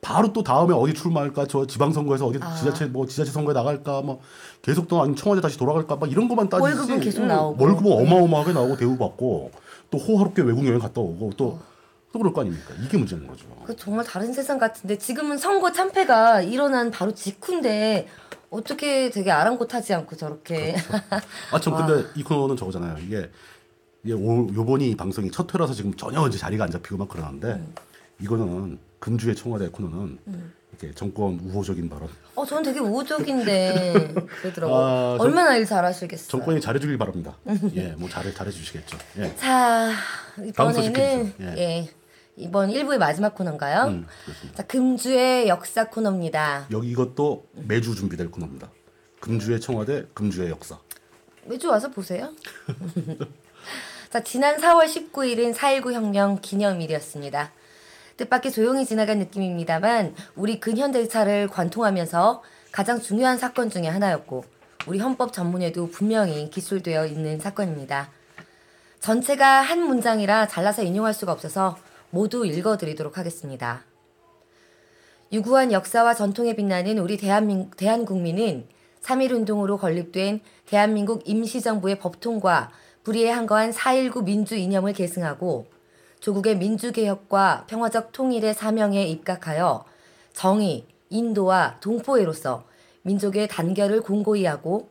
바로 0.00 0.32
또 0.32 0.42
다음에 0.42 0.72
어디 0.74 0.94
출마할까 0.94 1.46
저 1.48 1.66
지방선거에서 1.66 2.26
어디 2.26 2.38
아. 2.40 2.54
지자체 2.54 2.86
뭐 2.86 3.06
지자체 3.06 3.30
선거에 3.32 3.54
나갈까 3.54 4.02
뭐 4.02 4.20
계속 4.62 4.86
또 4.88 5.14
청와대 5.14 5.40
다시 5.40 5.58
돌아갈까 5.58 5.96
막 5.96 6.10
이런 6.10 6.28
것만 6.28 6.48
따지지 6.48 6.62
월급은 6.62 7.00
계속 7.00 7.22
응, 7.22 7.28
나오고. 7.28 7.64
월급은 7.64 7.92
어마어마하게 7.92 8.52
나오고 8.52 8.76
대우 8.76 8.96
받고 8.96 9.50
또 9.90 9.98
호화롭게 9.98 10.42
외국 10.42 10.64
여행 10.66 10.78
갔다 10.78 11.00
오고 11.00 11.30
또또 11.36 11.58
그럴 12.12 12.32
거 12.32 12.42
아닙니까 12.42 12.74
이게 12.84 12.96
문제인 12.98 13.26
거죠. 13.26 13.46
그 13.64 13.74
정말 13.74 14.04
다른 14.04 14.32
세상 14.32 14.58
같은데 14.58 14.96
지금은 14.96 15.38
선거 15.38 15.72
참패가 15.72 16.42
일어난 16.42 16.90
바로 16.92 17.12
직후인데 17.12 18.06
어떻게 18.50 19.10
되게 19.10 19.30
아랑곳하지 19.30 19.94
않고 19.94 20.16
저렇게 20.16 20.76
아, 21.50 21.60
참 21.60 21.74
근데 21.86 22.08
이 22.14 22.22
코너는 22.22 22.56
저거잖아요. 22.56 22.98
이게 23.04 23.30
이게 24.04 24.14
오, 24.14 24.48
요번이 24.54 24.90
이 24.90 24.96
방송이 24.96 25.30
첫 25.30 25.52
회라서 25.54 25.74
지금 25.74 25.94
전혀 25.94 26.26
이제 26.28 26.38
자리가 26.38 26.64
안 26.64 26.70
잡히고 26.70 26.96
막 26.96 27.08
그러는데 27.08 27.48
음. 27.54 27.74
이거는 28.20 28.78
금주의 29.00 29.34
청와대 29.34 29.68
코너는 29.68 30.18
이렇게 30.70 30.94
정권 30.94 31.38
우호적인 31.42 31.88
발언. 31.88 32.08
어 32.34 32.44
저는 32.46 32.62
되게 32.62 32.80
우호적인데 32.80 34.14
그러더라고요. 34.42 34.76
아, 34.78 35.16
정- 35.18 35.26
얼마나 35.26 35.56
일 35.56 35.66
잘하시겠어요. 35.66 36.28
정권이 36.28 36.60
잘해주길 36.60 36.96
바랍니다. 36.98 37.36
예, 37.74 37.94
뭐 37.98 38.08
잘해 38.08 38.32
잘해주시겠죠. 38.32 38.98
예, 39.18 39.34
자 39.36 39.92
이번에는 40.44 40.96
해주세요. 40.96 41.32
예. 41.56 41.88
이번 42.36 42.70
1부의 42.70 42.98
마지막 42.98 43.34
코너인가요? 43.34 43.84
음. 43.88 44.06
자 44.54 44.62
금주의 44.62 45.48
역사 45.48 45.84
코너입니다. 45.84 46.66
여기 46.70 46.90
이것도 46.90 47.46
매주 47.54 47.94
준비될 47.94 48.30
코너입니다. 48.30 48.70
금주의 49.20 49.60
청와대, 49.60 50.04
금주의 50.14 50.50
역사. 50.50 50.78
매주 51.44 51.68
와서 51.68 51.90
보세요. 51.90 52.32
자, 54.10 54.22
지난 54.22 54.56
4월 54.56 54.86
19일은 54.86 55.54
4.19 55.54 55.92
혁명 55.92 56.38
기념일이었습니다. 56.40 57.52
뜻밖의 58.16 58.52
조용히 58.52 58.86
지나간 58.86 59.18
느낌입니다만 59.18 60.14
우리 60.36 60.60
근현대사를 60.60 61.48
관통하면서 61.48 62.42
가장 62.72 63.00
중요한 63.00 63.36
사건 63.36 63.68
중의 63.68 63.90
하나였고 63.90 64.44
우리 64.86 65.00
헌법 65.00 65.32
전문에도 65.32 65.90
분명히 65.90 66.48
기술되어 66.50 67.06
있는 67.06 67.40
사건입니다. 67.40 68.10
전체가 69.00 69.60
한 69.60 69.80
문장이라 69.82 70.48
잘라서 70.48 70.82
인용할 70.82 71.12
수가 71.12 71.32
없어서 71.32 71.76
모두 72.10 72.46
읽어드리도록 72.46 73.18
하겠습니다. 73.18 73.84
유구한 75.32 75.72
역사와 75.72 76.14
전통에 76.14 76.54
빛나는 76.54 76.98
우리 76.98 77.16
대한민, 77.16 77.70
대한국민은 77.72 78.66
3.1운동으로 79.02 79.78
건립된 79.78 80.40
대한민국 80.66 81.22
임시정부의 81.28 81.98
법통과 81.98 82.70
불의에 83.04 83.30
한거한 83.30 83.70
4.19 83.70 84.24
민주 84.24 84.56
이념을 84.56 84.92
계승하고 84.92 85.66
조국의 86.20 86.56
민주개혁과 86.56 87.66
평화적 87.68 88.12
통일의 88.12 88.54
사명에 88.54 89.06
입각하여 89.06 89.84
정의, 90.32 90.86
인도와 91.08 91.78
동포애로서 91.80 92.64
민족의 93.02 93.48
단결을 93.48 94.00
공고히 94.00 94.44
하고 94.44 94.88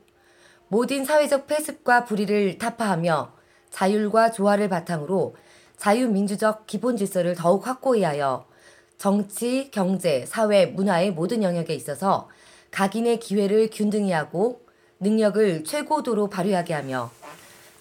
모든 0.70 1.04
사회적 1.04 1.48
폐습과 1.48 2.06
불의를 2.06 2.58
타파하며 2.58 3.34
자율과 3.70 4.32
조화를 4.32 4.70
바탕으로 4.70 5.36
자유민주적 5.78 6.68
기본 6.68 6.98
질서를 6.98 7.36
더욱 7.36 7.68
확고히 7.68 8.04
하여 8.04 8.46
정치, 8.98 9.70
경제, 9.72 10.26
사회, 10.26 10.66
문화의 10.66 11.12
모든 11.12 11.44
영역에 11.44 11.74
있어서 11.74 12.30
각인의 12.72 13.20
기회를 13.20 13.70
균등히 13.72 14.12
하고 14.12 14.62
능력을 15.00 15.64
최고도로 15.64 16.30
발휘하게 16.30 16.74
하며 16.74 17.12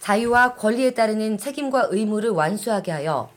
자유와 0.01 0.57
권리에 0.57 0.93
따르는 0.93 1.39
책임과 1.39 1.89
의무를 1.91 2.31
완수하게 2.31 2.93
하여 2.93 3.31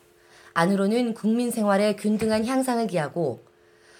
안으로는 0.53 1.13
국민 1.13 1.51
생활의 1.51 1.95
균등한 1.97 2.45
향상을 2.45 2.87
기하고 2.87 3.39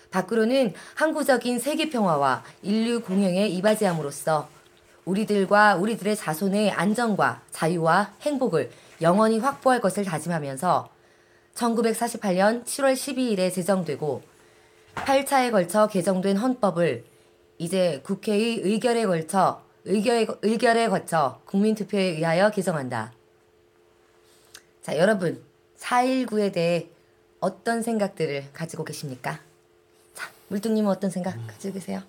밖으로는 0.10 0.74
항구적인 0.96 1.60
세계 1.60 1.90
평화와 1.90 2.44
인류 2.64 3.02
공영에 3.02 3.48
이바지함으로써 3.48 4.50
우리들과 5.06 5.76
우리들의 5.76 6.16
자손의 6.16 6.72
안정과 6.72 7.42
자유와 7.52 8.14
행복을 8.22 8.72
영원히 9.02 9.40
확보할 9.40 9.80
것을 9.82 10.04
다짐하면서 10.04 10.90
1948년 11.56 12.64
7월 12.66 12.94
12일에 12.94 13.54
제정되고 13.54 14.24
8차에 14.96 15.52
걸쳐 15.52 15.88
개정된 15.88 16.38
헌법을 16.38 17.06
이제 17.58 18.02
국회의 18.04 18.60
의결에 18.60 19.06
걸쳐 19.06 19.64
의결에, 19.86 20.28
의결에 20.42 20.90
거쳐 20.90 21.42
국민투표에 21.46 22.02
의하여 22.02 22.50
개정한다. 22.52 23.14
자, 24.82 24.98
여러분 24.98 25.42
4.19에 25.78 26.52
대해 26.52 26.90
어떤 27.40 27.82
생각들을 27.82 28.52
가지고 28.54 28.84
계십니까? 28.84 29.40
자, 30.14 30.32
물뚱님은 30.50 30.90
어떤 30.90 31.10
생각 31.10 31.36
가지고 31.48 31.76
계세요? 31.76 32.02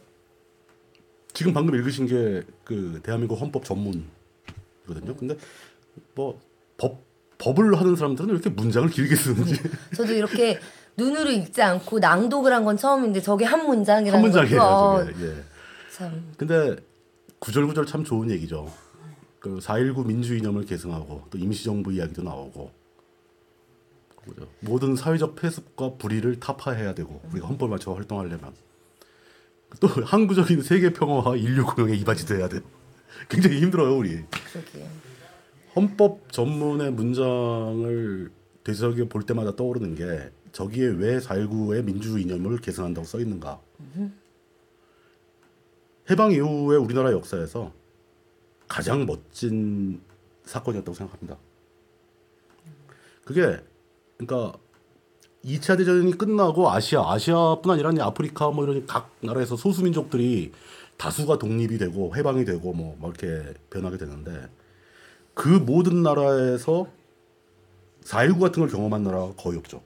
지금 1.35 1.53
방금 1.53 1.75
읽으신 1.75 2.07
게 2.07 2.59
그 2.69 3.01
대한민국 3.03 3.41
헌법 3.41 3.65
전문이거든요. 3.65 5.17
근데 5.17 5.39
뭐 6.15 6.39
법 6.79 7.05
법을 7.39 7.79
하는 7.79 7.95
사람들은 7.95 8.31
왜 8.31 8.35
이렇게 8.35 8.49
문장을 8.51 8.89
길게 8.89 9.15
쓰는지 9.15 9.61
저도 9.95 10.13
이렇게 10.15 10.59
눈으로 10.97 11.31
읽지 11.31 11.61
않고 11.63 11.99
낭독을 11.99 12.53
한 12.53 12.65
건 12.65 12.77
처음인데 12.77 13.21
저게 13.21 13.45
한 13.45 13.67
문장이라는 13.67 14.15
한 14.15 14.23
문장이에요. 14.23 14.61
어. 14.63 15.07
예. 15.07 15.45
참 15.93 16.33
근데 16.37 16.75
구절구절 17.41 17.87
참 17.87 18.03
좋은 18.05 18.31
얘기죠. 18.31 18.73
그 19.39 19.59
4.19 19.59 20.05
민주 20.07 20.37
이념을 20.37 20.65
계승하고 20.67 21.27
또 21.31 21.39
임시정부 21.39 21.93
이야기도 21.93 22.23
나오고 22.23 22.73
그죠. 24.25 24.49
모든 24.61 24.97
사회적 24.97 25.37
폐습과 25.37 25.93
불의를 25.99 26.41
타파해야 26.41 26.95
되고 26.95 27.21
우리가 27.31 27.47
헌법 27.47 27.71
맞춰 27.71 27.93
활동하려면 27.95 28.53
또 29.81 29.87
항구적인 30.05 30.63
세계 30.63 30.93
평화와 30.93 31.37
인류 31.37 31.65
공영에 31.65 31.95
이바지도 31.97 32.35
해야 32.35 32.49
돼요. 32.49 32.63
굉장히 33.29 33.61
힘들어요 33.61 33.97
우리. 33.97 34.25
그러게요. 34.53 35.08
헌법 35.77 36.33
전문의 36.33 36.93
문장을 36.93 38.31
되새겨 38.65 39.07
볼 39.09 39.23
때마다 39.23 39.55
떠오르는 39.57 39.95
게 39.95 40.31
저기에 40.53 40.87
왜 40.89 41.19
4.19의 41.19 41.85
민주 41.85 42.19
이념을 42.19 42.59
계승한다고 42.59 43.07
써 43.07 43.21
있는가. 43.21 43.61
해방 46.11 46.33
이후에 46.33 46.77
우리나라 46.77 47.13
역사에서 47.13 47.73
가장 48.67 49.07
멋진 49.07 50.01
사건이었다고 50.45 50.95
생각합니다. 50.95 51.37
그게 53.25 53.61
그러니까 54.17 54.59
2차 55.45 55.77
대전이 55.79 56.17
끝나고 56.17 56.71
아시아, 56.71 57.13
아시아뿐 57.13 57.71
아니라 57.71 58.07
아프리카 58.07 58.51
뭐 58.51 58.65
이런 58.65 58.87
각 58.87 59.15
나라에서 59.21 59.57
소수 59.57 59.85
민족들이 59.85 60.53
다수가 60.97 61.39
독립이 61.39 61.79
되고 61.79 62.17
해방이 62.17 62.45
되고 62.45 62.73
뭐, 62.73 62.97
뭐 62.99 63.11
이렇게 63.11 63.55
변하게 63.71 63.99
되는데 63.99 64.49
그 65.39 65.47
모든 65.47 66.03
나라에서 66.03 66.89
4.19 68.03 68.41
같은 68.41 68.61
걸 68.61 68.69
경험한 68.69 69.05
나라가 69.05 69.33
거의 69.37 69.57
없죠. 69.57 69.83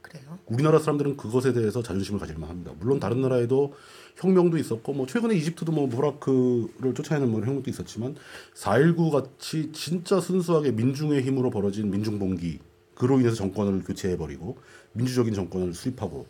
그래요? 0.00 0.38
우리나라 0.46 0.78
사람들은 0.78 1.16
그것에 1.16 1.52
대해서 1.52 1.82
자존심을 1.82 2.20
가질만 2.20 2.48
합니다. 2.48 2.70
물론 2.78 3.00
다른 3.00 3.20
나라에도 3.20 3.74
혁명도 4.14 4.56
있었고 4.56 4.92
뭐 4.92 5.06
최근에 5.06 5.34
이집트도 5.34 5.72
뭐 5.72 5.88
무라크를 5.88 6.94
쫓아내는 6.94 7.32
뭐 7.32 7.40
혁명도 7.40 7.68
있었지만 7.68 8.14
4.19 8.54 9.10
같이 9.10 9.72
진짜 9.72 10.20
순수하게 10.20 10.70
민중의 10.70 11.22
힘으로 11.22 11.50
벌어진 11.50 11.90
민중봉기 11.90 12.60
그로 12.94 13.18
인해서 13.18 13.34
정권을 13.34 13.82
교체해 13.82 14.16
버리고 14.16 14.56
민주적인 14.92 15.34
정권을 15.34 15.74
수립하고 15.74 16.26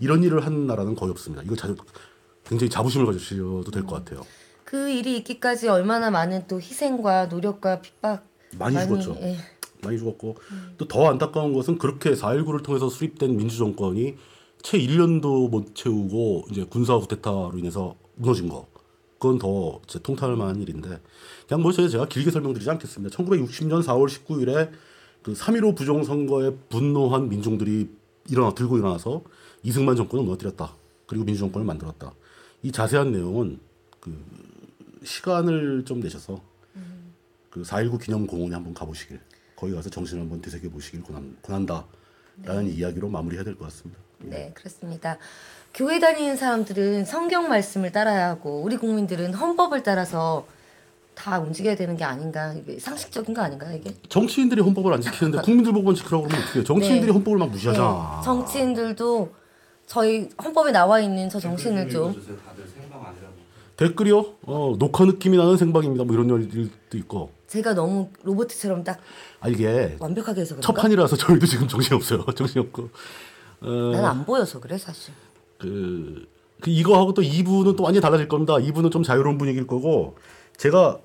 이런 0.00 0.24
일을 0.24 0.44
한 0.44 0.66
나라는 0.66 0.96
거의 0.96 1.12
없습니다. 1.12 1.44
이거 1.44 1.54
자, 1.54 1.72
굉장히 2.44 2.70
자부심을 2.70 3.06
가지셔도 3.06 3.70
될 3.70 3.84
것 3.84 3.94
같아요. 4.04 4.22
그 4.72 4.88
일이 4.88 5.18
있기까지 5.18 5.68
얼마나 5.68 6.10
많은 6.10 6.46
또 6.48 6.56
희생과 6.58 7.26
노력과 7.26 7.82
핍박 7.82 8.24
많이 8.56 8.74
죽었죠. 8.80 9.18
예. 9.20 9.36
많이 9.82 9.98
죽었고 9.98 10.36
또 10.78 10.88
더 10.88 11.10
안타까운 11.10 11.52
것은 11.52 11.76
그렇게 11.76 12.12
4.19를 12.12 12.62
통해서 12.62 12.88
수립된 12.88 13.36
민주정권이 13.36 14.16
채 14.62 14.78
1년도 14.78 15.50
못 15.50 15.74
채우고 15.74 16.46
이제 16.50 16.64
군사 16.64 16.96
쿠데타로 16.96 17.52
인해서 17.58 17.96
무너진 18.14 18.48
거. 18.48 18.66
그건 19.18 19.38
더 19.38 19.78
진짜 19.86 20.02
통탄할 20.02 20.38
만한 20.38 20.58
일인데 20.62 21.00
그냥 21.46 21.60
뭐 21.60 21.70
제가 21.70 22.08
길게 22.08 22.30
설명드리지 22.30 22.70
않겠습니다. 22.70 23.14
1960년 23.14 23.82
4월 23.82 24.08
19일에 24.08 24.70
그 25.22 25.34
3.15 25.34 25.76
부정선거에 25.76 26.56
분노한 26.70 27.28
민중들이 27.28 27.90
일어나 28.30 28.54
들고 28.54 28.78
일어나서 28.78 29.22
이승만 29.64 29.96
정권을 29.96 30.24
무너뜨렸다. 30.24 30.74
그리고 31.06 31.26
민주정권을 31.26 31.66
만들었다. 31.66 32.14
이 32.62 32.72
자세한 32.72 33.12
내용은 33.12 33.60
그 34.00 34.16
시간을 35.04 35.84
좀 35.84 36.00
내셔서 36.00 36.40
그4.19 37.52 38.00
기념 38.02 38.26
공원에 38.26 38.54
한번 38.54 38.72
가보시길 38.74 39.20
거기 39.56 39.74
가서 39.74 39.90
정신을 39.90 40.22
한번 40.22 40.40
되새겨 40.40 40.68
보시길 40.70 41.02
권한, 41.02 41.36
권한다라는 41.42 42.70
이야기로 42.72 43.08
마무리해야 43.08 43.44
될 43.44 43.54
것 43.56 43.64
같습니다. 43.66 44.00
네, 44.18 44.52
그렇습니다. 44.54 45.18
교회 45.74 45.98
다니는 45.98 46.36
사람들은 46.36 47.04
성경 47.04 47.48
말씀을 47.48 47.92
따라야 47.92 48.28
하고 48.30 48.62
우리 48.62 48.76
국민들은 48.76 49.34
헌법을 49.34 49.82
따라서 49.82 50.46
다 51.14 51.38
움직여야 51.40 51.76
되는 51.76 51.96
게 51.96 52.04
아닌가 52.04 52.54
이게 52.54 52.78
상식적인 52.78 53.34
거 53.34 53.42
아닌가 53.42 53.70
이게? 53.72 53.94
정치인들이 54.08 54.60
헌법을 54.62 54.92
안 54.94 55.00
지키는데 55.00 55.42
국민들 55.44 55.72
보고만 55.72 55.94
지키라고 55.94 56.24
그러면 56.24 56.42
어떻게? 56.44 56.64
정치인들이 56.64 57.06
네. 57.06 57.12
헌법을 57.12 57.38
막 57.38 57.50
무시하잖아. 57.50 58.16
네, 58.20 58.24
정치인들도 58.24 59.34
저희 59.86 60.30
헌법에 60.42 60.72
나와 60.72 61.00
있는 61.00 61.28
저 61.28 61.38
정신을 61.38 61.90
좀 61.90 62.14
댓글이요? 63.88 64.26
어, 64.42 64.76
녹화 64.78 65.04
느낌이 65.04 65.36
나는 65.36 65.56
생방입니다. 65.56 66.04
뭐 66.04 66.14
이런 66.14 66.28
일도 66.52 66.96
있고. 66.98 67.30
제가 67.48 67.74
너무 67.74 68.08
로봇처럼 68.22 68.82
딱 68.84 68.98
아 69.40 69.48
이게 69.48 69.96
완벽하게 69.98 70.40
해서 70.42 70.54
첫 70.60 70.72
그런가? 70.72 70.82
판이라서 70.82 71.16
저희도 71.16 71.46
지금 71.46 71.66
정신 71.68 71.94
없어요. 71.94 72.24
정신 72.36 72.60
없고. 72.60 72.88
어, 73.62 73.68
난안 73.92 74.24
보여서 74.24 74.60
그래 74.60 74.78
사실. 74.78 75.12
그, 75.58 76.26
그 76.60 76.70
이거하고 76.70 77.12
또 77.14 77.22
2부는 77.22 77.76
또 77.76 77.82
완전히 77.84 78.00
달라질 78.00 78.28
겁니다. 78.28 78.54
2부는 78.54 78.90
좀 78.92 79.02
자유로운 79.02 79.36
분위기일 79.38 79.66
거고 79.66 80.16
제가 80.56 80.98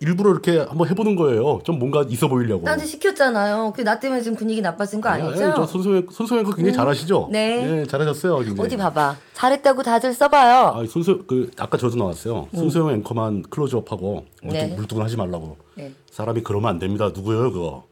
일부러 0.00 0.30
이렇게 0.30 0.58
한번 0.58 0.88
해보는 0.88 1.16
거예요. 1.16 1.60
좀 1.64 1.78
뭔가 1.78 2.04
있어 2.08 2.28
보이려고. 2.28 2.64
나한테 2.64 2.86
시켰잖아요. 2.86 3.72
그 3.74 3.82
나 3.82 3.98
때문에 3.98 4.20
지금 4.22 4.36
분위기 4.36 4.60
나빠진 4.60 5.00
거 5.00 5.08
아니죠? 5.08 5.54
저 5.56 5.66
손소영 5.66 6.06
손소영 6.10 6.44
거 6.44 6.52
굉장히 6.54 6.76
잘하시죠? 6.76 7.28
네. 7.32 7.80
예, 7.80 7.86
잘하셨어요. 7.86 8.38
굉장히. 8.40 8.60
어디 8.66 8.76
봐봐. 8.76 9.16
잘했다고 9.34 9.82
다들 9.82 10.12
써봐요. 10.14 10.74
아, 10.76 10.84
손소 10.86 11.24
그 11.26 11.50
아까 11.58 11.76
저도 11.78 11.96
나왔어요. 11.96 12.48
손소영 12.54 12.90
앵커만 12.90 13.42
클로즈업하고 13.50 14.26
네. 14.44 14.66
물뚝은 14.76 15.02
하지 15.02 15.16
말라고. 15.16 15.56
네. 15.74 15.92
사람이 16.10 16.42
그러면 16.42 16.70
안 16.70 16.78
됩니다. 16.78 17.10
누구예요, 17.14 17.50
그거? 17.52 17.84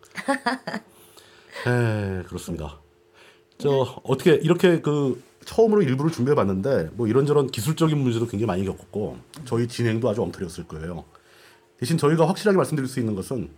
에 1.67 2.23
그렇습니다. 2.29 2.79
저 3.59 3.71
어떻게 4.05 4.35
이렇게 4.35 4.81
그 4.81 5.21
처음으로 5.45 5.83
일부를 5.83 6.11
준비해 6.13 6.35
봤는데 6.35 6.91
뭐 6.93 7.07
이런저런 7.07 7.47
기술적인 7.49 7.97
문제도 7.97 8.27
굉장히 8.27 8.47
많이 8.47 8.65
겪었고 8.65 9.17
저희 9.45 9.67
진행도 9.67 10.09
아주 10.11 10.23
엉터리였을 10.23 10.65
거예요. 10.69 11.05
대신 11.79 11.99
저희가 11.99 12.29
확실하게 12.29 12.57
말씀드릴 12.57 12.89
수 12.89 13.01
있는 13.01 13.15
것은 13.15 13.51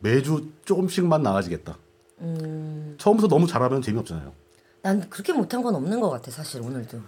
매주 0.00 0.48
조금씩만 0.64 1.22
나아지겠다. 1.22 1.76
음. 2.20 2.94
처음부터 2.98 3.28
너무 3.28 3.46
잘하면 3.46 3.82
재미없잖아요. 3.82 4.32
난 4.82 5.08
그렇게 5.08 5.32
못한 5.32 5.62
건 5.62 5.74
없는 5.74 6.00
것 6.00 6.10
같아 6.10 6.30
사실 6.30 6.60
오늘도. 6.62 7.00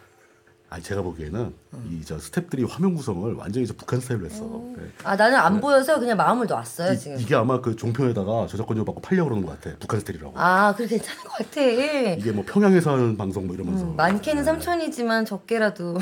아니 0.73 0.85
제가 0.85 1.03
보기에는 1.03 1.53
이저 1.91 2.17
스탭들이 2.19 2.65
화면 2.69 2.95
구성을 2.95 3.35
완전히 3.35 3.67
저 3.67 3.75
북한 3.75 3.99
스타일로 3.99 4.27
했어. 4.27 4.45
네. 4.77 4.89
아 5.03 5.17
나는 5.17 5.37
안 5.37 5.61
보여서 5.61 5.99
그냥 5.99 6.17
마음을 6.17 6.47
이, 6.93 6.99
지금. 6.99 7.19
이게 7.19 7.35
아마 7.35 7.61
그 7.61 7.75
종편에다가 7.75 8.47
저작권료 8.47 8.85
받고 8.85 9.01
팔려고 9.01 9.31
그러는 9.31 9.45
것 9.45 9.61
같아. 9.61 9.77
북한 9.81 9.99
스타일이라고. 9.99 10.33
아 10.37 10.73
그래 10.77 10.87
괜찮은 10.87 11.25
것 11.25 11.31
같아. 11.33 11.61
이게 11.61 12.31
뭐 12.31 12.45
평양에서 12.47 12.93
하는 12.93 13.17
방송 13.17 13.49
뭐 13.49 13.57
이러면서. 13.57 13.85
음, 13.85 13.97
많게는 13.97 14.45
삼촌이지만 14.45 15.25
적게라도. 15.25 15.99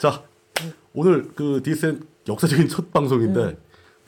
자 0.00 0.22
오늘 0.98 1.28
그 1.36 1.62
DSN 1.62 2.02
역사적인 2.26 2.66
첫 2.68 2.92
방송인데 2.92 3.56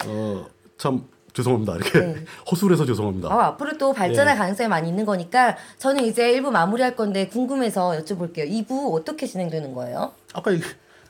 어참 0.08 1.06
죄송합니다. 1.32 1.76
이렇게 1.76 2.00
네. 2.00 2.24
허술해서 2.50 2.84
죄송합니다. 2.84 3.28
어, 3.28 3.38
앞으로 3.42 3.78
또 3.78 3.92
발전할 3.92 4.34
네. 4.34 4.38
가능성이 4.38 4.68
많이 4.68 4.88
있는 4.88 5.04
거니까 5.04 5.56
저는 5.78 6.04
이제 6.04 6.32
1부 6.32 6.50
마무리할 6.50 6.96
건데 6.96 7.28
궁금해서 7.28 7.92
여쭤볼게요. 7.92 8.50
2부 8.50 8.92
어떻게 8.92 9.28
진행되는 9.28 9.72
거예요? 9.72 10.14
아까 10.32 10.50
이 10.50 10.60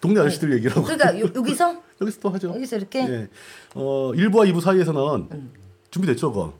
동네 0.02 0.20
아저씨들 0.20 0.52
얘기라고 0.56 0.82
그러니까 0.82 1.18
요, 1.18 1.24
여기서 1.34 1.80
여기서 2.02 2.20
또 2.20 2.28
하죠. 2.28 2.48
여기서 2.50 2.76
이렇게 2.76 2.98
예. 3.08 3.28
어 3.74 4.12
1부와 4.14 4.52
2부 4.52 4.60
사이에서는 4.60 5.50
준비됐죠, 5.90 6.30
그거. 6.30 6.52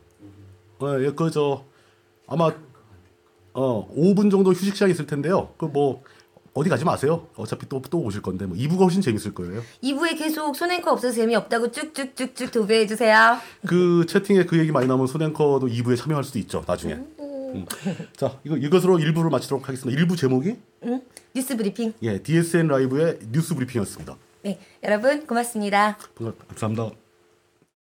어, 0.79 0.99
예, 0.99 1.11
그저 1.11 1.63
아마 2.27 2.51
어 3.53 3.87
5분 3.95 4.31
정도 4.31 4.53
휴식 4.53 4.75
시간이 4.75 4.93
있을 4.93 5.07
텐데요. 5.07 5.51
그 5.59 5.67
뭐 5.67 6.03
어디 6.55 6.69
가지 6.69 6.85
마세요. 6.85 7.27
어차피 7.37 7.69
또 7.69 7.81
또 7.91 7.99
오실 8.01 8.23
건데 8.23 8.47
뭐 8.47 8.57
2부가 8.57 8.81
훨씬 8.81 9.01
재밌을 9.01 9.35
거예요. 9.35 9.63
2부에 9.83 10.19
계속 10.19 10.55
손앵커 10.55 10.93
없어서 10.93 11.15
재미없다고 11.15 11.71
쭉쭉쭉쭉 11.71 12.53
도배해 12.53 12.87
주세요. 12.87 13.39
그 13.67 14.05
채팅에 14.07 14.45
그 14.45 14.59
얘기 14.59 14.71
많이 14.71 14.87
나오면 14.87 15.07
손앵커도 15.07 15.67
2부에 15.67 15.97
참여할 15.97 16.23
수도 16.25 16.39
있죠, 16.41 16.63
나중에. 16.67 16.95
음. 17.19 17.67
자, 18.17 18.39
이거 18.45 18.57
이것으로 18.57 18.99
1부를 18.99 19.31
마치도록 19.31 19.69
하겠습니다. 19.69 20.01
1부 20.01 20.17
제목이 20.17 20.57
응? 20.85 21.01
뉴스 21.35 21.57
브리핑. 21.57 21.95
예, 22.03 22.23
DSN 22.23 22.69
라이브의 22.69 23.19
뉴스 23.33 23.55
브리핑이었습니다. 23.55 24.17
네, 24.43 24.59
여러분 24.85 25.27
고맙습니다. 25.27 25.99
감사합니다. 26.49 27.00